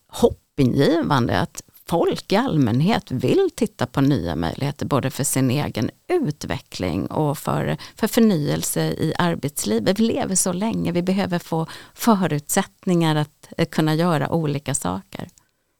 [0.09, 7.07] hoppingivande att folk i allmänhet vill titta på nya möjligheter både för sin egen utveckling
[7.07, 10.01] och för, för förnyelse i arbetslivet.
[10.01, 15.29] Vi lever så länge, vi behöver få förutsättningar att kunna göra olika saker.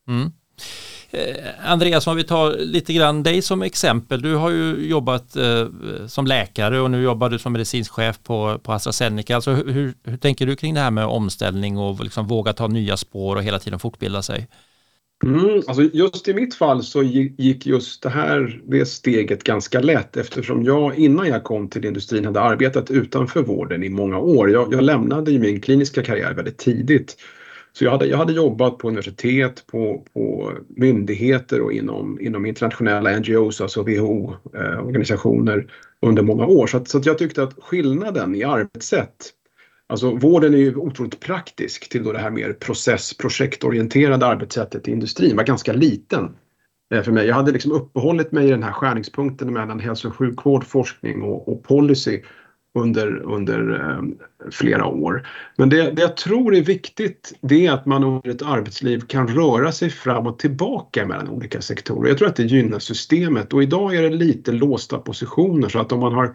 [0.09, 0.33] Mm.
[1.17, 4.23] Eh, Andreas, om vi tar lite grann dig som exempel.
[4.23, 5.67] Du har ju jobbat eh,
[6.09, 9.35] som läkare och nu jobbar du som medicinsk chef på, på AstraZeneca.
[9.35, 12.97] Alltså, hur, hur tänker du kring det här med omställning och liksom våga ta nya
[12.97, 14.49] spår och hela tiden fortbilda sig?
[15.25, 20.17] Mm, alltså just i mitt fall så gick just det här det steget ganska lätt
[20.17, 24.51] eftersom jag innan jag kom till industrin hade arbetat utanför vården i många år.
[24.51, 27.17] Jag, jag lämnade ju min kliniska karriär väldigt tidigt
[27.79, 33.19] så jag hade, jag hade jobbat på universitet, på, på myndigheter och inom, inom internationella
[33.19, 35.65] NGOs, alltså WHO-organisationer eh,
[36.09, 36.67] under många år.
[36.67, 39.33] Så, att, så att jag tyckte att skillnaden i arbetssätt
[39.89, 44.91] Alltså vården är ju otroligt praktisk till då det här mer process projektorienterade arbetssättet i
[44.91, 46.37] industrin var ganska liten
[46.95, 47.27] eh, för mig.
[47.27, 51.49] Jag hade liksom uppehållit mig i den här skärningspunkten mellan hälso och sjukvård, forskning och,
[51.49, 52.23] och policy
[52.77, 55.29] under, under eh, flera år.
[55.57, 59.29] Men det, det jag tror är viktigt det är att man under ett arbetsliv kan
[59.29, 62.09] röra sig fram och tillbaka mellan olika sektorer.
[62.09, 65.93] Jag tror att det gynnar systemet och idag är det lite låsta positioner så att
[65.93, 66.35] om man har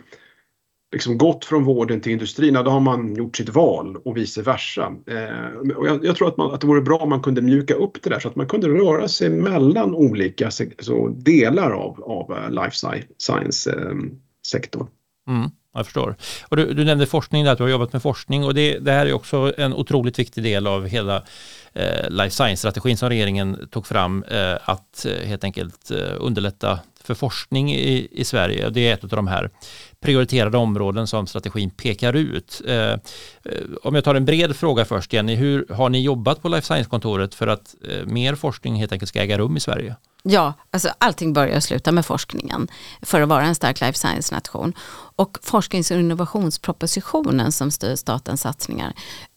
[0.92, 4.96] liksom gått från vården till industrin, då har man gjort sitt val och vice versa.
[5.08, 7.74] Eh, och jag, jag, tror att, man, att det vore bra om man kunde mjuka
[7.74, 12.38] upp det där så att man kunde röra sig mellan olika så, delar av, av
[12.38, 12.76] eh, life
[13.18, 14.88] science-sektorn.
[15.28, 15.50] Eh, mm.
[15.74, 16.16] Jag förstår.
[16.48, 18.92] Och du, du nämnde forskning där, att du har jobbat med forskning och det, det
[18.92, 21.24] här är också en otroligt viktig del av hela
[21.74, 27.14] eh, life science-strategin som regeringen tog fram, eh, att eh, helt enkelt eh, underlätta för
[27.14, 28.70] forskning i, i Sverige.
[28.70, 29.50] Det är ett av de här
[30.02, 32.62] prioriterade områden som strategin pekar ut.
[32.68, 32.98] Eh, eh,
[33.84, 37.36] om jag tar en bred fråga först, Jenny, hur har ni jobbat på Life Science-kontoret
[37.36, 39.96] för att eh, mer forskning helt enkelt ska äga rum i Sverige?
[40.24, 42.68] Ja, alltså allting börjar och slutar med forskningen
[43.02, 44.74] för att vara en stark life science-nation.
[45.16, 48.94] Och forsknings och innovationspropositionen som styr statens satsningar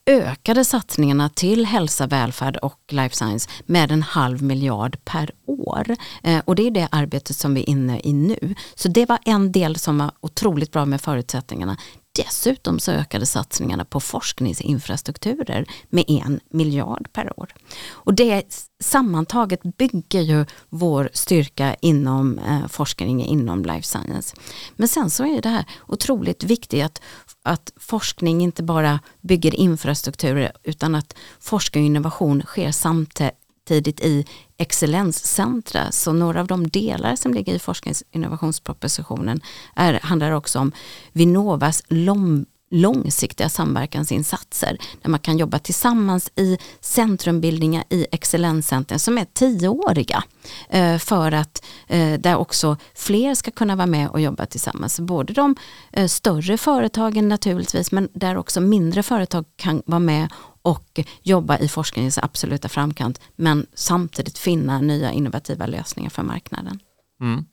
[0.07, 5.97] ökade satsningarna till hälsa, välfärd och life science med en halv miljard per år.
[6.23, 8.55] Eh, och det är det arbetet som vi är inne i nu.
[8.75, 11.77] Så det var en del som var otroligt bra med förutsättningarna.
[12.17, 17.55] Dessutom så ökade satsningarna på forskningsinfrastrukturer med en miljard per år.
[17.91, 24.37] Och det sammantaget bygger ju vår styrka inom eh, forskning inom life science.
[24.77, 27.01] Men sen så är det här otroligt viktigt att,
[27.43, 34.25] att forskning inte bara bygger infrastrukturer utan att forskning och innovation sker samtidigt i
[34.57, 35.93] excellenscentra.
[35.93, 39.41] Så några av de delar som ligger i forsknings och innovationspropositionen
[39.77, 40.73] är, handlar också om
[41.13, 49.25] Vinnovas lång, långsiktiga samverkansinsatser där man kan jobba tillsammans i centrumbildningar i excellenscentren som är
[49.33, 50.25] tioåriga
[50.69, 55.01] eh, för att eh, där också fler ska kunna vara med och jobba tillsammans.
[55.01, 55.57] Både de
[55.93, 60.29] eh, större företagen naturligtvis men där också mindre företag kan vara med
[60.65, 66.79] och jobba i forskningens absoluta framkant men samtidigt finna nya innovativa lösningar för marknaden.
[67.21, 67.45] Mm.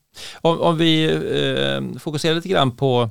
[0.41, 3.09] Om, om, vi eh, fokuserar lite grann på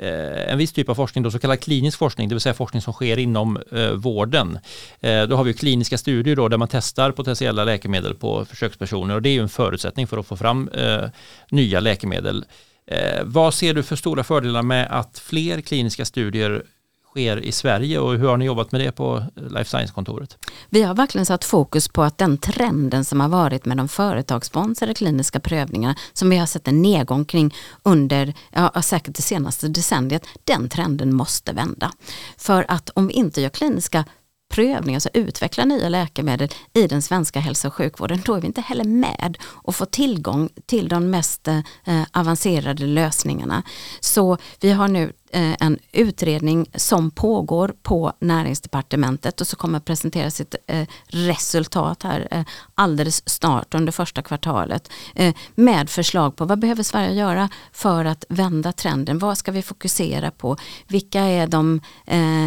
[0.00, 2.82] eh, en viss typ av forskning, då, så kallad klinisk forskning, det vill säga forskning
[2.82, 4.58] som sker inom eh, vården.
[5.00, 9.22] Eh, då har vi kliniska studier då, där man testar potentiella läkemedel på försökspersoner och
[9.22, 11.04] det är ju en förutsättning för att få fram eh,
[11.50, 12.44] nya läkemedel.
[12.86, 16.64] Eh, vad ser du för stora fördelar med att fler kliniska studier
[17.14, 20.38] sker i Sverige och hur har ni jobbat med det på eh, Life Science-kontoret?
[20.70, 24.94] Vi har verkligen satt fokus på att den trenden som har varit med de företagssponsrade
[24.94, 30.26] kliniska prövningarna som vi har sett en nedgång kring under, ja säkert det senaste decenniet,
[30.44, 31.92] den trenden måste vända.
[32.36, 34.04] För att om vi inte gör kliniska
[34.50, 38.60] prövning, alltså utveckla nya läkemedel i den svenska hälso och sjukvården, då är vi inte
[38.60, 43.62] heller med och får tillgång till de mest eh, eh avancerade lösningarna.
[44.00, 49.84] Så vi har nu Eh, en utredning som pågår på näringsdepartementet och så kommer att
[49.84, 54.90] presentera sitt eh, resultat här eh, alldeles snart under första kvartalet
[55.54, 59.18] med förslag på vad behöver Sverige göra för att vända trenden.
[59.18, 60.56] Vad ska vi fokusera på?
[60.86, 61.80] Vilka är de,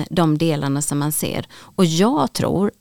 [0.09, 1.47] de delarna som man ser?
[1.57, 2.71] Och jag tror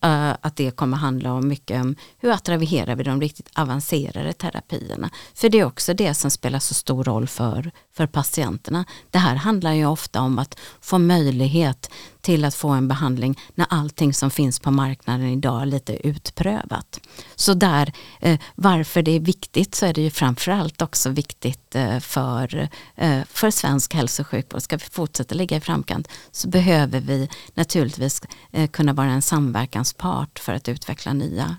[0.41, 5.11] att det kommer handla om mycket om hur attraherar vi de riktigt avancerade terapierna?
[5.35, 8.85] För det är också det som spelar så stor roll för, för patienterna.
[9.11, 11.91] Det här handlar ju ofta om att få möjlighet
[12.21, 17.01] till att få en behandling när allting som finns på marknaden idag är lite utprövat.
[17.35, 21.99] Så där, eh, varför det är viktigt så är det ju framförallt också viktigt eh,
[22.01, 24.63] för, eh, för svensk hälso och sjukvård.
[24.63, 28.23] Ska vi fortsätta ligga i framkant så behöver vi naturligtvis
[28.71, 31.57] kunna vara en samverkanspart för att utveckla nya,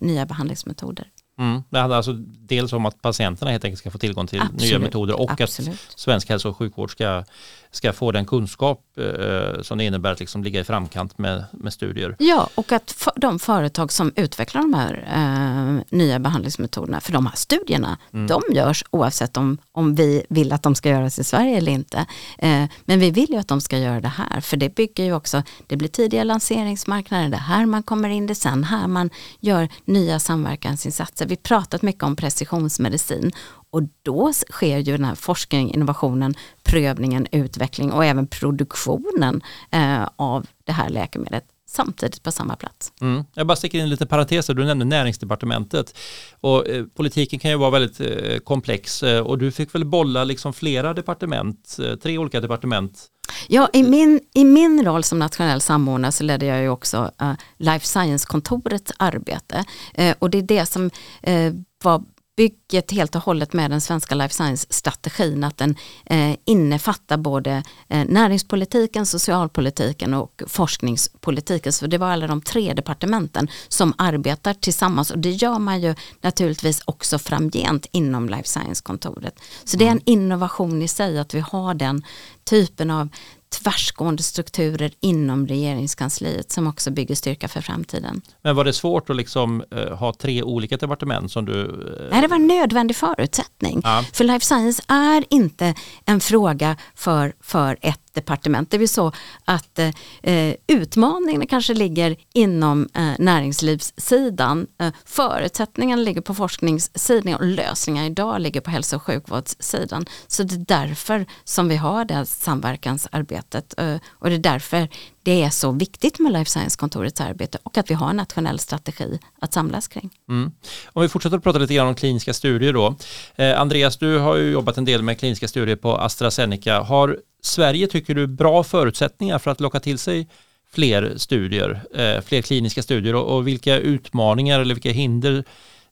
[0.00, 1.06] nya behandlingsmetoder.
[1.38, 1.62] Mm.
[1.70, 2.12] Det handlar alltså
[2.48, 4.62] dels om att patienterna helt enkelt ska få tillgång till Absolut.
[4.62, 5.74] nya metoder och Absolut.
[5.74, 7.24] att svensk hälso och sjukvård ska,
[7.72, 11.72] ska få den kunskap eh, som det innebär att liksom ligga i framkant med, med
[11.72, 12.16] studier.
[12.18, 17.26] Ja, och att för, de företag som utvecklar de här eh, nya behandlingsmetoderna, för de
[17.26, 18.26] här studierna, mm.
[18.26, 22.06] de görs oavsett om, om vi vill att de ska göras i Sverige eller inte.
[22.38, 25.14] Eh, men vi vill ju att de ska göra det här, för det bygger ju
[25.14, 29.10] också, det blir tidiga lanseringsmarknader, det här man kommer in, det sen här man
[29.40, 31.26] gör nya samverkansinsatser.
[31.26, 33.32] Vi pratat mycket om precisionsmedicin
[33.72, 40.46] och då sker ju den här forskningen, innovationen, prövningen, utveckling och även produktionen eh, av
[40.64, 42.92] det här läkemedlet samtidigt på samma plats.
[43.00, 43.24] Mm.
[43.34, 45.98] Jag bara sticker in lite parenteser, du nämnde näringsdepartementet
[46.40, 50.24] och eh, politiken kan ju vara väldigt eh, komplex eh, och du fick väl bolla
[50.24, 53.08] liksom flera departement, eh, tre olika departement
[53.48, 57.32] Ja, i min, i min roll som nationell samordnare så ledde jag ju också uh,
[57.56, 59.64] Life Science-kontorets arbete.
[59.98, 60.90] Uh, och det är det som
[61.28, 61.52] uh,
[61.84, 62.02] var
[62.36, 65.76] bygget helt och hållet med den svenska life science-strategin att den
[66.06, 71.72] eh, innefattar både eh, näringspolitiken, socialpolitiken och forskningspolitiken.
[71.72, 75.94] Så det var alla de tre departementen som arbetar tillsammans och det gör man ju
[76.20, 79.40] naturligtvis också framgent inom life science-kontoret.
[79.64, 80.02] Så det är en mm.
[80.06, 82.02] innovation i sig att vi har den
[82.44, 83.08] typen av
[83.52, 88.22] tvärsgående strukturer inom regeringskansliet som också bygger styrka för framtiden.
[88.42, 91.52] Men var det svårt att liksom, uh, ha tre olika departement som du...
[91.52, 92.08] Uh...
[92.10, 93.80] Nej, det var en nödvändig förutsättning.
[93.84, 94.04] Ja.
[94.12, 95.74] För life science är inte
[96.04, 98.70] en fråga för, för ett departement.
[98.70, 99.12] Det är så
[99.44, 99.78] att
[100.22, 104.66] eh, utmaningen kanske ligger inom eh, näringslivssidan.
[104.78, 110.06] Eh, förutsättningarna ligger på forskningssidan och lösningar idag ligger på hälso och sjukvårdssidan.
[110.26, 114.88] Så det är därför som vi har det samverkansarbetet eh, och det är därför
[115.24, 119.18] det är så viktigt med Life Science-kontorets arbete och att vi har en nationell strategi
[119.40, 120.10] att samlas kring.
[120.28, 120.52] Mm.
[120.86, 122.96] Om vi fortsätter att prata lite grann om kliniska studier då.
[123.36, 126.80] Eh, Andreas, du har ju jobbat en del med kliniska studier på AstraZeneca.
[126.80, 130.28] Har Sverige, tycker du, bra förutsättningar för att locka till sig
[130.72, 135.44] fler studier, eh, fler kliniska studier och, vilka utmaningar eller vilka hinder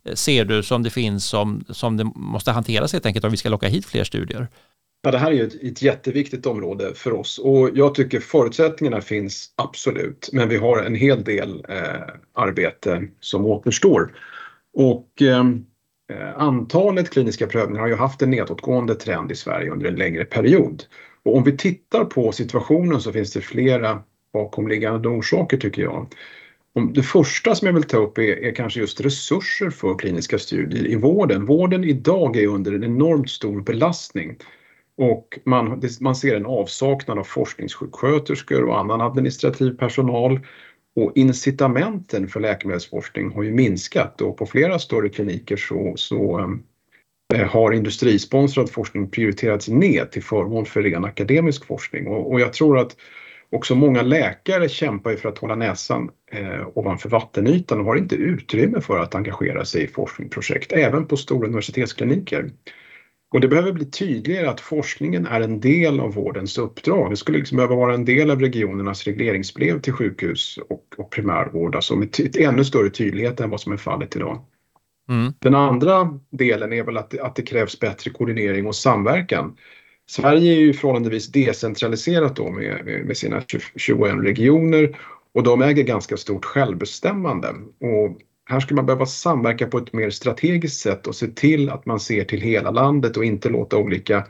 [0.05, 3.37] eh, ser du som det finns som, som det måste hanteras helt enkelt om vi
[3.37, 4.49] ska locka hit fler studier?
[5.03, 9.01] Ja, det här är ju ett, ett jätteviktigt område för oss och jag tycker förutsättningarna
[9.01, 14.13] finns absolut, men vi har en hel del eh, arbete som återstår.
[14.75, 15.45] Och eh,
[16.13, 20.25] eh antalet kliniska prövningar har ju haft en nedåtgående trend i Sverige under en längre
[20.25, 20.85] period.
[21.25, 24.03] Och om vi tittar på situationen så finns det flera
[24.33, 26.07] bakomliggande orsaker tycker jag.
[26.95, 30.87] Det första som jag vill ta upp är, är, kanske just resurser för kliniska studier
[30.87, 31.47] i vården.
[31.47, 34.37] Vården idag är under en enormt stor belastning
[34.97, 40.41] och man, man ser en avsaknad av forskningssjuksköterskor och annan administrativ personal.
[40.97, 46.63] Och incitamenten för läkemedelsforskning har ju minskat och på flera större kliniker så, så ehm,
[47.35, 52.07] Eh, har industrisponsrad forskning prioriterats ned till förmån för ren akademisk forskning.
[52.07, 52.97] Och, och jag tror att
[53.51, 58.81] också många läkare kämpar för att hålla näsan eh, ovanför vattenytan och har inte utrymme
[58.81, 62.51] för att engagera sig i forskningsprojekt, även på stora universitetskliniker.
[63.33, 67.11] Och det behöver bli tydligare att forskningen är en del av vårdens uppdrag.
[67.11, 71.75] Det skulle liksom behöva vara en del av regionernas regleringsbrev till sjukhus och, och primärvård,
[71.77, 74.45] alltså med ännu större tydlighet än vad som är fallet idag.
[75.11, 75.33] Mm.
[75.39, 79.57] Den andra delen är väl att det, att det krävs bättre koordinering och samverkan.
[80.11, 83.43] Sverige är ju förhållandevis decentraliserat då med, med sina
[83.77, 84.99] 21 regioner
[85.35, 87.49] och de äger ganska stort självbestämmande.
[87.81, 91.87] Och här skulle man behöva samverka på ett mer strategiskt sätt och se till att
[91.87, 94.27] man ser till hela landet och inte låta olika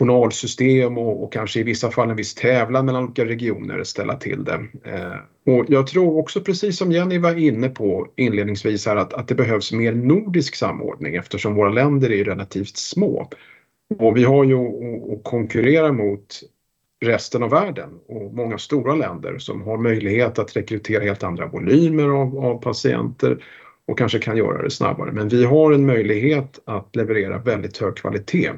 [0.00, 4.44] journalsystem och, och kanske i vissa fall en viss tävlan mellan olika regioner ställa till
[4.44, 4.66] det.
[4.84, 5.16] Eh,
[5.46, 9.34] och jag tror också precis som Jenny var inne på inledningsvis här att, att det
[9.34, 13.28] behövs mer nordisk samordning eftersom våra länder är relativt små.
[13.98, 14.56] Och vi har ju
[15.12, 16.40] att konkurrera mot
[17.02, 22.08] resten av världen och många stora länder som har möjlighet att rekrytera helt andra volymer
[22.08, 23.44] av, av patienter
[23.86, 25.12] och kanske kan göra det snabbare.
[25.12, 28.50] Men vi har en möjlighet att leverera väldigt hög kvalitet.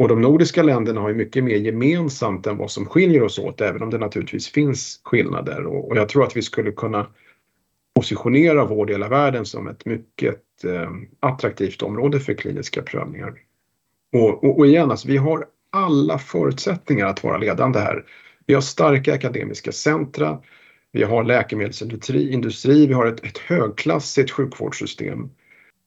[0.00, 3.60] Och de nordiska länderna har ju mycket mer gemensamt än vad som skiljer oss åt,
[3.60, 5.66] även om det naturligtvis finns skillnader.
[5.66, 7.06] Och, och jag tror att vi skulle kunna
[7.94, 10.90] positionera vår del av världen som ett mycket eh,
[11.20, 13.34] attraktivt område för kliniska prövningar.
[14.12, 18.04] Och, och, och igen, alltså, vi har alla förutsättningar att vara ledande här.
[18.46, 20.38] Vi har starka akademiska centra,
[20.92, 25.30] vi har läkemedelsindustri, industri, vi har ett, ett högklassigt sjukvårdssystem.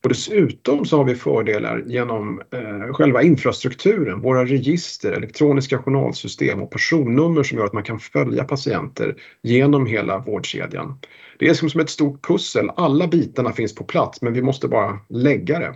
[0.04, 6.72] Och dessutom så har vi fördelar genom eh, själva infrastrukturen, våra register, elektroniska journalsystem och
[6.72, 10.99] personnummer som gör att man kan följa patienter genom hela vårdkedjan.
[11.39, 14.99] Det är som ett stort pussel, alla bitarna finns på plats men vi måste bara
[15.10, 15.76] lägga det.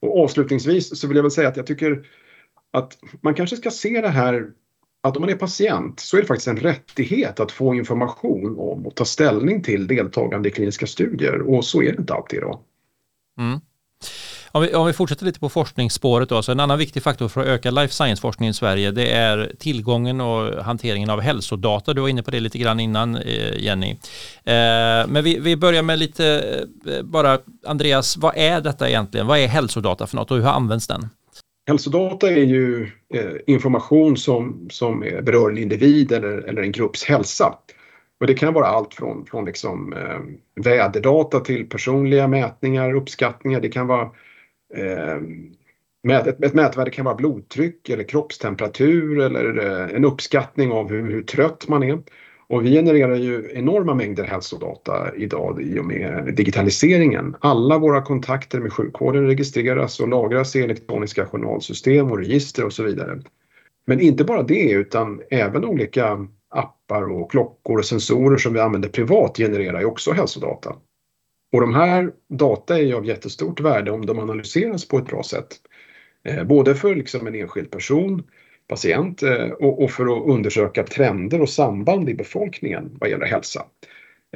[0.00, 2.06] Och avslutningsvis så vill jag väl säga att jag tycker
[2.72, 4.50] att man kanske ska se det här
[5.02, 8.86] att om man är patient så är det faktiskt en rättighet att få information om
[8.86, 12.60] och ta ställning till deltagande i kliniska studier och så är det inte alltid idag.
[13.38, 13.60] Mm.
[14.54, 17.40] Om vi, om vi fortsätter lite på forskningsspåret då, så en annan viktig faktor för
[17.40, 21.94] att öka life science-forskningen i Sverige det är tillgången och hanteringen av hälsodata.
[21.94, 23.90] Du var inne på det lite grann innan eh, Jenny.
[23.90, 29.26] Eh, men vi, vi börjar med lite eh, bara, Andreas, vad är detta egentligen?
[29.26, 31.08] Vad är hälsodata för något och hur används den?
[31.66, 37.54] Hälsodata är ju eh, information som, som berör en individ eller, eller en grupps hälsa.
[38.22, 40.18] Och det kan vara allt från, från liksom, eh,
[40.62, 43.60] väderdata till personliga mätningar, uppskattningar.
[43.60, 44.10] Det kan vara
[44.74, 51.10] eh, ett, ett mätvärde kan vara blodtryck eller kroppstemperatur eller eh, en uppskattning av hur,
[51.10, 52.02] hur, trött man är.
[52.48, 57.36] Och vi genererar ju enorma mängder hälsodata idag i och med digitaliseringen.
[57.40, 62.82] Alla våra kontakter med sjukvården registreras och lagras i elektroniska journalsystem och register och så
[62.82, 63.20] vidare.
[63.86, 68.88] Men inte bara det utan även olika appar och klockor och sensorer som vi använder
[68.88, 70.76] privat genererar ju också hälsodata.
[71.52, 75.22] Och de här data är ju av jättestort värde om de analyseras på ett bra
[75.22, 75.48] sätt.
[76.24, 78.22] Eh, både för liksom en enskild person,
[78.68, 83.62] patient eh, och, för att undersöka trender och samband i befolkningen vad gäller hälsa.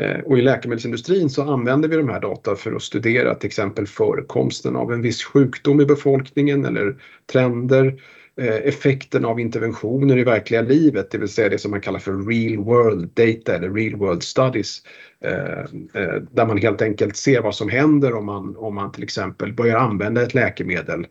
[0.01, 3.87] Eh, och i läkemedelsindustrin så använder vi de här data för att studera till exempel
[3.87, 6.97] förekomsten av en viss sjukdom i befolkningen eller
[7.33, 11.99] trender Eh, effekten av interventioner i verkliga livet, det vill säga det som man kallar
[11.99, 14.83] för real world data eller real world studies.
[15.21, 15.61] Eh,
[16.03, 19.53] eh, där man helt enkelt ser vad som händer om man, om man till exempel
[19.53, 21.07] börjar använda ett läkemedel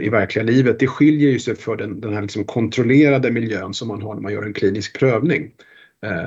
[0.00, 0.78] i verkliga livet.
[0.78, 4.22] Det skiljer ju sig för den, den här liksom kontrollerade miljön som man har när
[4.22, 5.50] man gör en klinisk prövning.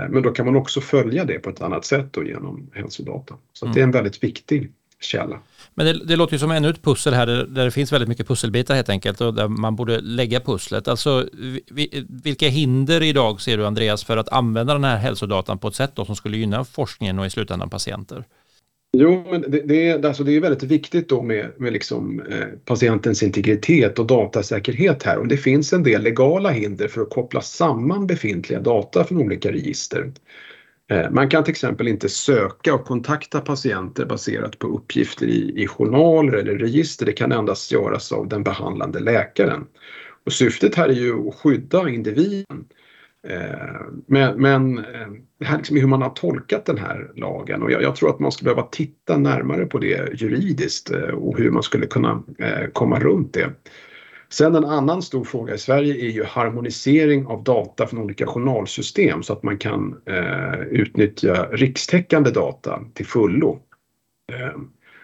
[0.10, 3.36] Men då kan man också följa det på ett annat sätt då genom hälsodata.
[3.54, 3.76] Så mm.
[3.76, 5.40] det är en väldigt viktig källa.
[5.76, 8.10] Men det, det, låter ju som ännu ett pussel här där, där, det finns väldigt
[8.10, 10.88] mycket pusselbitar helt enkelt och där man borde lägga pusslet.
[10.88, 11.30] Alltså,
[11.72, 15.76] vi, vilka hinder idag ser du Andreas för att använda den här hälsodatan på ett
[15.76, 18.24] sätt då, som skulle gynna forskningen och i slutändan patienter?
[18.98, 22.48] Jo, men det, det, är, alltså det är väldigt viktigt då med, med liksom, eh,
[22.66, 27.42] patientens integritet och datasäkerhet här och det finns en del legala hinder för att koppla
[27.42, 30.12] samman befintliga data från olika register.
[30.94, 35.68] Eh, man kan till exempel inte söka och kontakta patienter baserat på uppgifter i, i
[35.68, 37.06] journaler eller register.
[37.06, 39.66] Det kan endast göras av den behandlande läkaren.
[40.26, 42.66] Och syftet här är ju att skydda individen.
[43.28, 45.08] Eh, men, men eh,
[45.40, 48.10] det här liksom är hur man har tolkat den här lagen och jag, jag, tror
[48.10, 52.24] att man skulle behöva titta närmare på det juridiskt och hur man skulle kunna
[52.74, 53.50] komma runt det.
[54.34, 59.24] Sen en annan stor fråga i Sverige är ju harmonisering av data från olika journalsystem
[59.24, 63.60] så att man kan eh, utnyttja rikstäckande data till fullo.
[64.32, 64.62] Eh,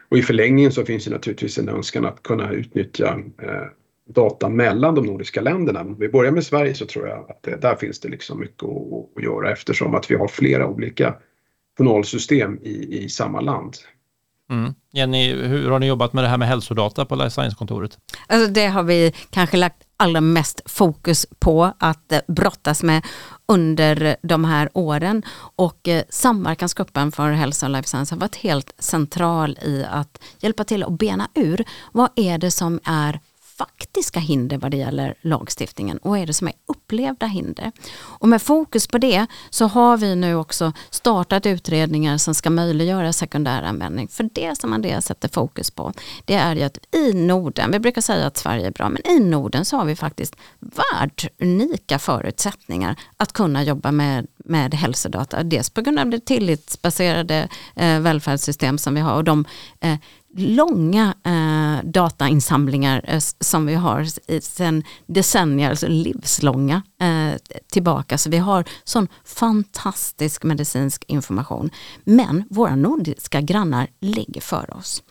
[0.10, 3.66] och i förlängningen så finns det naturligtvis en önskan att kunna utnyttja eh,
[4.08, 5.82] data mellan de nordiska länderna.
[5.82, 8.64] Om vi börjar med Sverige så tror jag att det, där finns det liksom mycket
[8.64, 11.16] att, att göra eftersom att vi har flera olika
[11.78, 13.74] journalsystem i, i samma land.
[14.50, 14.74] Mm.
[14.92, 17.98] Jenny, hur har ni jobbat med det här med hälsodata på Life Science-kontoret?
[18.28, 23.06] Alltså det har vi kanske lagt allra mest fokus på att eh, brottas med
[23.46, 25.24] under de här åren
[25.56, 30.64] och eh, samverkansgruppen för hälsa och life science har varit helt central i att hjälpa
[30.64, 33.20] till att bena ur vad är det som är
[33.60, 37.72] faktiska hinder vad det gäller lagstiftningen och vad är det som är upplevda hinder.
[37.98, 43.14] Och med fokus på det så har vi nu också startat utredningar som ska möjliggöra
[43.14, 44.08] sekundär användning.
[44.08, 45.94] För det som Andreas sätter fokus på
[46.26, 49.20] det är ju att i Norden, vi brukar säga att Sverige är bra, men i
[49.20, 55.44] Norden så har vi faktiskt världsunika förutsättningar att kunna jobba med, med hälsodata.
[55.44, 59.46] Dels på grund av det tillitsbaserade eh, välfärdssystem som vi har och de
[59.80, 59.96] eh,
[60.36, 64.06] långa eh, datainsamlingar eh, som vi har
[64.42, 67.38] sedan decennier, alltså livslånga eh,
[67.72, 68.18] tillbaka.
[68.18, 71.70] Så vi har sån fantastisk medicinsk information.
[72.04, 75.04] Men våra nordiska grannar ligger för oss.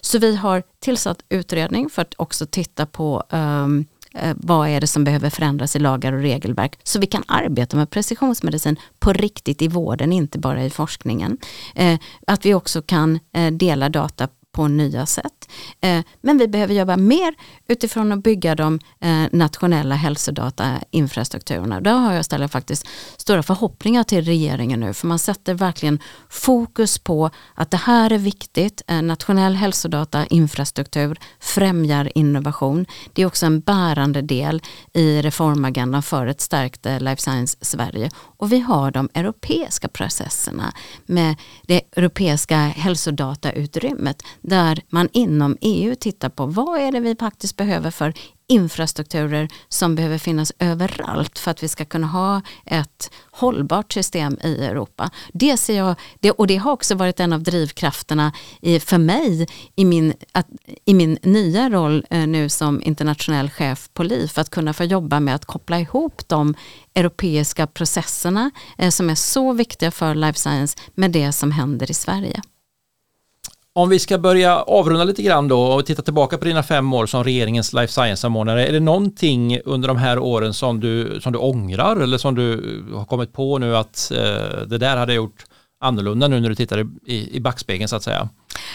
[0.00, 3.86] Så vi har tillsatt utredning för att också titta på um,
[4.20, 7.76] Eh, vad är det som behöver förändras i lagar och regelverk så vi kan arbeta
[7.76, 11.38] med precisionsmedicin på riktigt i vården, inte bara i forskningen.
[11.74, 15.48] Eh, att vi också kan eh, dela data på nya sätt.
[15.80, 17.34] Eh, men vi behöver jobba mer
[17.68, 21.80] utifrån att bygga de eh, nationella hälsodatainfrastrukturerna.
[21.80, 22.86] Där har jag ställer faktiskt
[23.16, 25.98] stora förhoppningar till regeringen nu för man sätter verkligen
[26.28, 28.82] fokus på att det här är viktigt.
[28.86, 32.86] Eh, nationell hälsodatainfrastruktur främjar innovation.
[33.12, 38.10] Det är också en bärande del i reformagendan för ett stärkt life science Sverige.
[38.38, 40.72] Och vi har de europeiska processerna
[41.06, 41.36] med
[41.66, 47.90] det europeiska hälsodatautrymmet där man inom EU tittar på vad är det vi faktiskt behöver
[47.90, 48.14] för
[48.48, 54.64] infrastrukturer som behöver finnas överallt för att vi ska kunna ha ett hållbart system i
[54.64, 55.10] Europa.
[55.32, 59.46] Det ser jag, det, och det har också varit en av drivkrafterna i, för mig
[59.76, 60.46] i min, att,
[60.84, 65.20] i min nya roll eh, nu som internationell chef på LIF, att kunna få jobba
[65.20, 66.54] med att koppla ihop de
[66.94, 71.94] europeiska processerna eh, som är så viktiga för life science med det som händer i
[71.94, 72.42] Sverige.
[73.76, 77.06] Om vi ska börja avrunda lite grann då och titta tillbaka på dina fem år
[77.06, 78.66] som regeringens life science-samordnare.
[78.66, 82.82] Är det någonting under de här åren som du, som du ångrar eller som du
[82.94, 85.44] har kommit på nu att eh, det där hade jag gjort
[85.80, 88.28] annorlunda nu när du tittar i, i backspegeln så att säga?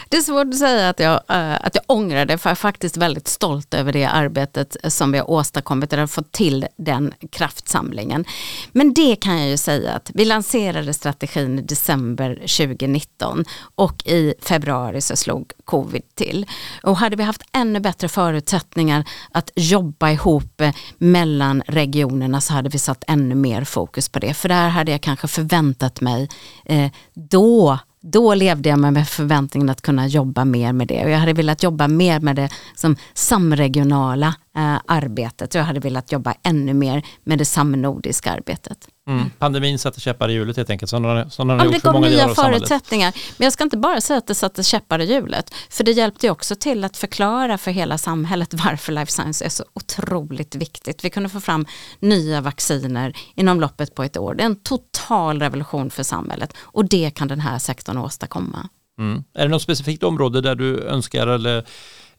[0.10, 2.56] Det är svårt att säga att jag, eh, att jag ångrar det för jag är
[2.56, 8.26] faktiskt väldigt stolt över det arbetet som vi har åstadkommit och fått till den kraftsamlingen.
[8.72, 14.34] Men det kan jag ju säga att vi lanserade strategin i december 2019 och i
[14.42, 16.46] februari så slog covid till.
[16.84, 20.62] Och hade vi haft ännu bättre förutsättningar att jobba ihop
[20.98, 24.34] mellan regionerna så hade vi satt ännu mer fokus på det.
[24.34, 26.30] För där hade jag kanske förväntat mig
[26.66, 31.18] eh, då då levde jag med förväntningen att kunna jobba mer med det och jag
[31.18, 35.56] hade velat jobba mer med det som samregionala eh, arbetet.
[35.56, 38.88] Jag hade velat jobba ännu mer med det samnordiska arbetet.
[39.12, 39.30] Mm.
[39.40, 40.90] Pandemin satte käppar i hjulet helt enkelt.
[40.90, 43.14] Sådana, sådana ja, det gav nya förutsättningar.
[43.38, 45.54] Men jag ska inte bara säga att det satte käppar i hjulet.
[45.70, 49.64] För det hjälpte också till att förklara för hela samhället varför life science är så
[49.74, 51.06] otroligt viktigt.
[51.06, 51.66] Vi kunde få fram
[52.00, 54.36] nya vacciner inom loppet på ett år.
[54.36, 56.54] Det är en total revolution för samhället.
[56.60, 58.70] Och det kan den här sektorn åstadkomma.
[59.00, 59.24] Mm.
[59.34, 61.66] Är det något specifikt område där du önskar eller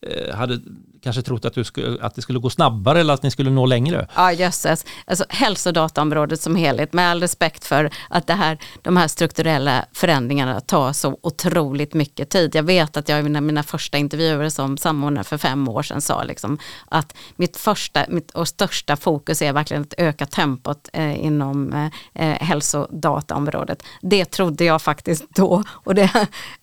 [0.06, 0.60] Eh, hade
[1.02, 3.66] kanske trott att, du skulle, att det skulle gå snabbare eller att ni skulle nå
[3.66, 4.08] längre.
[4.16, 9.08] Ja jösses, alltså hälsodataområdet som helhet med all respekt för att det här, de här
[9.08, 12.54] strukturella förändringarna tar så otroligt mycket tid.
[12.54, 16.00] Jag vet att jag i mina, mina första intervjuer som samordnare för fem år sedan
[16.00, 21.24] sa liksom att mitt första mitt, och största fokus är verkligen att öka tempot eh,
[21.24, 23.82] inom eh, eh hälsodataområdet.
[24.02, 26.10] Det trodde jag faktiskt då och det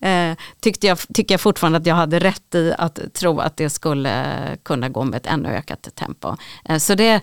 [0.00, 3.56] eh, tyckte jag, tycker jag fortfarande att jag hade rätt i att tro tro att
[3.56, 6.36] det skulle Eh, kunna gå med ett ännu ökat tempo.
[6.64, 7.20] Eh, så det,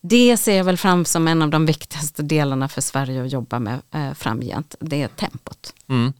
[0.00, 3.58] det ser jag väl fram som en av de viktigaste delarna för Sverige att jobba
[3.58, 4.74] med eh, framgent.
[4.80, 5.74] Det är tempot.
[5.88, 6.12] Mm.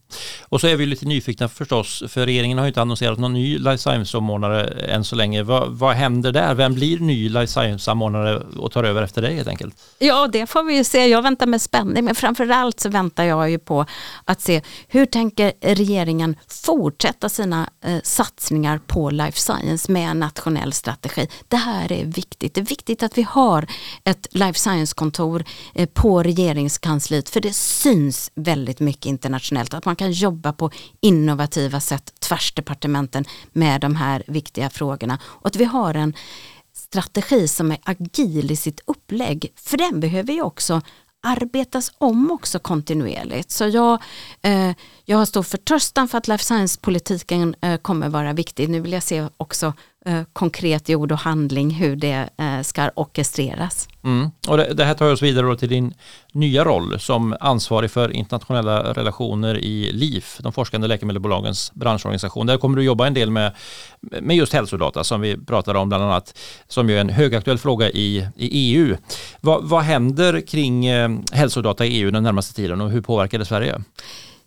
[0.49, 3.57] Och så är vi lite nyfikna förstås, för regeringen har ju inte annonserat någon ny
[3.57, 5.43] life science-samordnare än så länge.
[5.43, 6.53] Vad, vad händer där?
[6.53, 9.75] Vem blir ny life science-samordnare och tar över efter dig helt enkelt?
[9.99, 11.07] Ja, det får vi ju se.
[11.07, 13.85] Jag väntar med spänning, men framförallt så väntar jag ju på
[14.25, 20.73] att se hur tänker regeringen fortsätta sina eh, satsningar på life science med en nationell
[20.73, 21.27] strategi.
[21.47, 22.53] Det här är viktigt.
[22.53, 23.67] Det är viktigt att vi har
[24.03, 25.43] ett life science-kontor
[25.73, 30.71] eh, på regeringskansliet, för det syns väldigt mycket internationellt internationellt, att man kan jobba på
[31.01, 36.13] innovativa sätt tvärs departementen med de här viktiga frågorna och att vi har en
[36.73, 40.81] strategi som är agil i sitt upplägg, för den behöver ju också
[41.23, 43.51] arbetas om också kontinuerligt.
[43.51, 44.01] Så jag,
[44.41, 44.71] eh,
[45.05, 48.69] jag har stor förtröstan för att life science-politiken eh, kommer vara viktig.
[48.69, 49.73] Nu vill jag se också
[50.33, 53.89] konkret i ord och handling hur det eh, ska orkestreras.
[54.03, 54.29] Mm.
[54.47, 55.93] Och det, det, här tar oss vidare till din
[56.33, 62.47] nya roll som ansvarig för internationella relationer i LIF, de forskande läkemedelsbolagens branschorganisation.
[62.47, 63.55] Där kommer du jobba en del med,
[64.21, 68.27] med just hälsodata som vi pratade om bland annat, som är en högaktuell fråga i,
[68.35, 68.97] i EU.
[69.41, 73.45] Va, vad händer kring eh, hälsodata i EU den närmaste tiden och hur påverkar det
[73.45, 73.81] Sverige?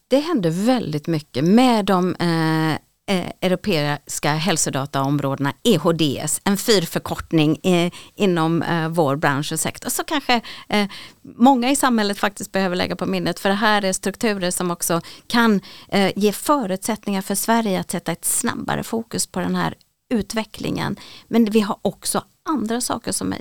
[0.08, 2.78] Det händer väldigt mycket med de eh,
[3.10, 9.90] eh, europeiska hälsodataområdena EHDS, en fyrförkortning eh, inom eh, vår bransch och sektor.
[9.90, 10.86] Så kanske eh,
[11.22, 15.00] många i samhället faktiskt behöver lägga på minnet för det här är strukturer som också
[15.26, 19.74] kan eh, ge förutsättningar för Sverige att sätta ett snabbare fokus på den här
[20.14, 20.96] utvecklingen.
[21.28, 23.38] Men vi har också andra saker som är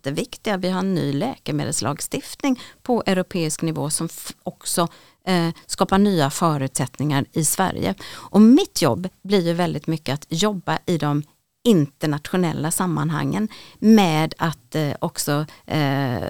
[0.00, 0.56] jätteviktiga.
[0.56, 4.08] Vi har en ny läkemedelslagstiftning på europeisk nivå som
[4.42, 4.88] också
[5.26, 7.94] eh, skapar nya förutsättningar i Sverige.
[8.12, 11.22] Och mitt jobb blir ju väldigt mycket att jobba i de
[11.64, 13.48] internationella sammanhangen
[13.78, 16.28] med att eh, också eh,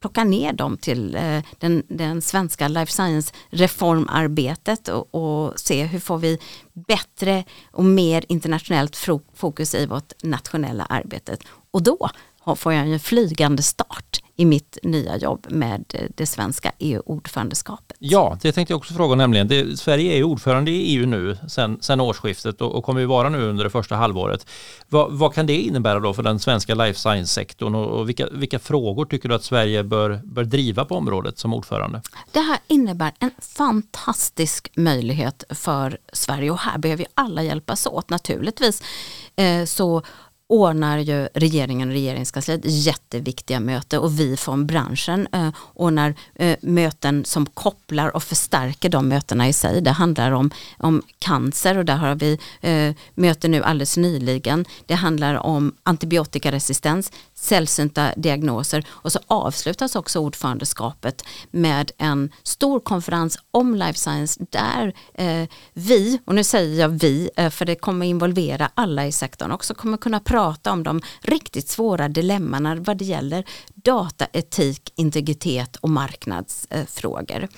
[0.00, 6.00] plocka ner dem till eh, den, den svenska life science reformarbetet och, och se hur
[6.00, 6.38] får vi
[6.72, 8.96] bättre och mer internationellt
[9.34, 11.40] fokus i vårt nationella arbetet.
[11.70, 12.10] Och då
[12.56, 17.96] får jag en flygande start i mitt nya jobb med det svenska EU-ordförandeskapet.
[18.00, 19.48] Ja, det tänkte jag också fråga nämligen.
[19.48, 23.28] Det, Sverige är ordförande i EU nu sen, sen årsskiftet och, och kommer ju vara
[23.28, 24.46] nu under det första halvåret.
[24.88, 28.58] Va, vad kan det innebära då för den svenska life science-sektorn och, och vilka, vilka,
[28.58, 32.02] frågor tycker du att Sverige bör, bör driva på området som ordförande?
[32.32, 38.10] Det här innebär en fantastisk möjlighet för Sverige och här behöver vi alla hjälpas åt
[38.10, 38.82] naturligtvis.
[39.36, 40.02] Eh, så
[40.48, 47.24] ordnar ju regeringen och regeringskansliet jätteviktiga möten och vi från branschen eh, ordnar eh, möten
[47.24, 49.80] som kopplar och förstärker de mötena i sig.
[49.80, 54.64] Det handlar om, om cancer och där har vi eh, möte nu alldeles nyligen.
[54.86, 58.86] Det handlar om antibiotikaresistens, sällsynta diagnoser.
[58.88, 66.20] Och så avslutas också ordförandeskapet med en stor konferens om life science där eh, vi,
[66.24, 69.96] och nu säger jag vi eh, för det kommer involvera alla i sektorn också, kommer
[69.96, 73.44] kunna prata om de riktigt svåra dilemmana vad det gäller
[73.84, 77.48] dataetik, integritet och marknadsfrågor.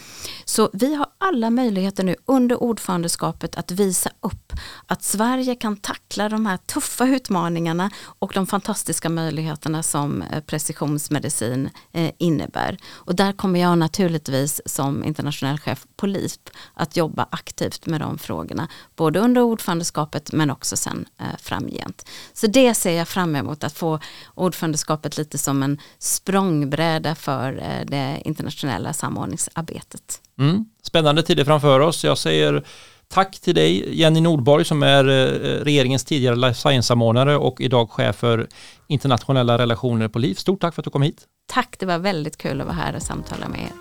[0.44, 4.52] Så vi har alla möjligheter nu under ordförandeskapet att visa upp
[4.86, 11.70] att Sverige kan tackla de här tuffa utmaningarna och de fantastiska möjligheterna som eh, precisionsmedicin
[11.92, 12.78] eh, innebär.
[12.92, 18.18] Och där kommer jag naturligtvis som internationell chef på LIP att jobba aktivt med de
[18.18, 22.08] frågorna, både under ordförandeskapet men också sen eh, framgent.
[22.32, 24.00] Så det ser jag fram emot, att få
[24.34, 25.78] ordförandeskapet lite som en
[26.16, 30.20] språngbräda för eh, det internationella samordningsarbetet.
[30.38, 30.64] Mm.
[30.82, 32.04] Spännande tider framför oss.
[32.04, 32.64] Jag säger
[33.08, 38.16] Tack till dig Jenny Nordborg som är eh, regeringens tidigare life science-samordnare och idag chef
[38.16, 38.46] för
[38.86, 40.34] internationella relationer på LIV.
[40.34, 41.24] Stort tack för att du kom hit.
[41.46, 43.72] Tack, det var väldigt kul att vara här och samtala med er.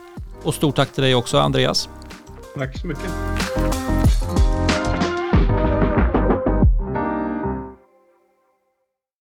[0.43, 1.89] Och stort tack till dig också Andreas.
[2.55, 3.11] Tack så mycket.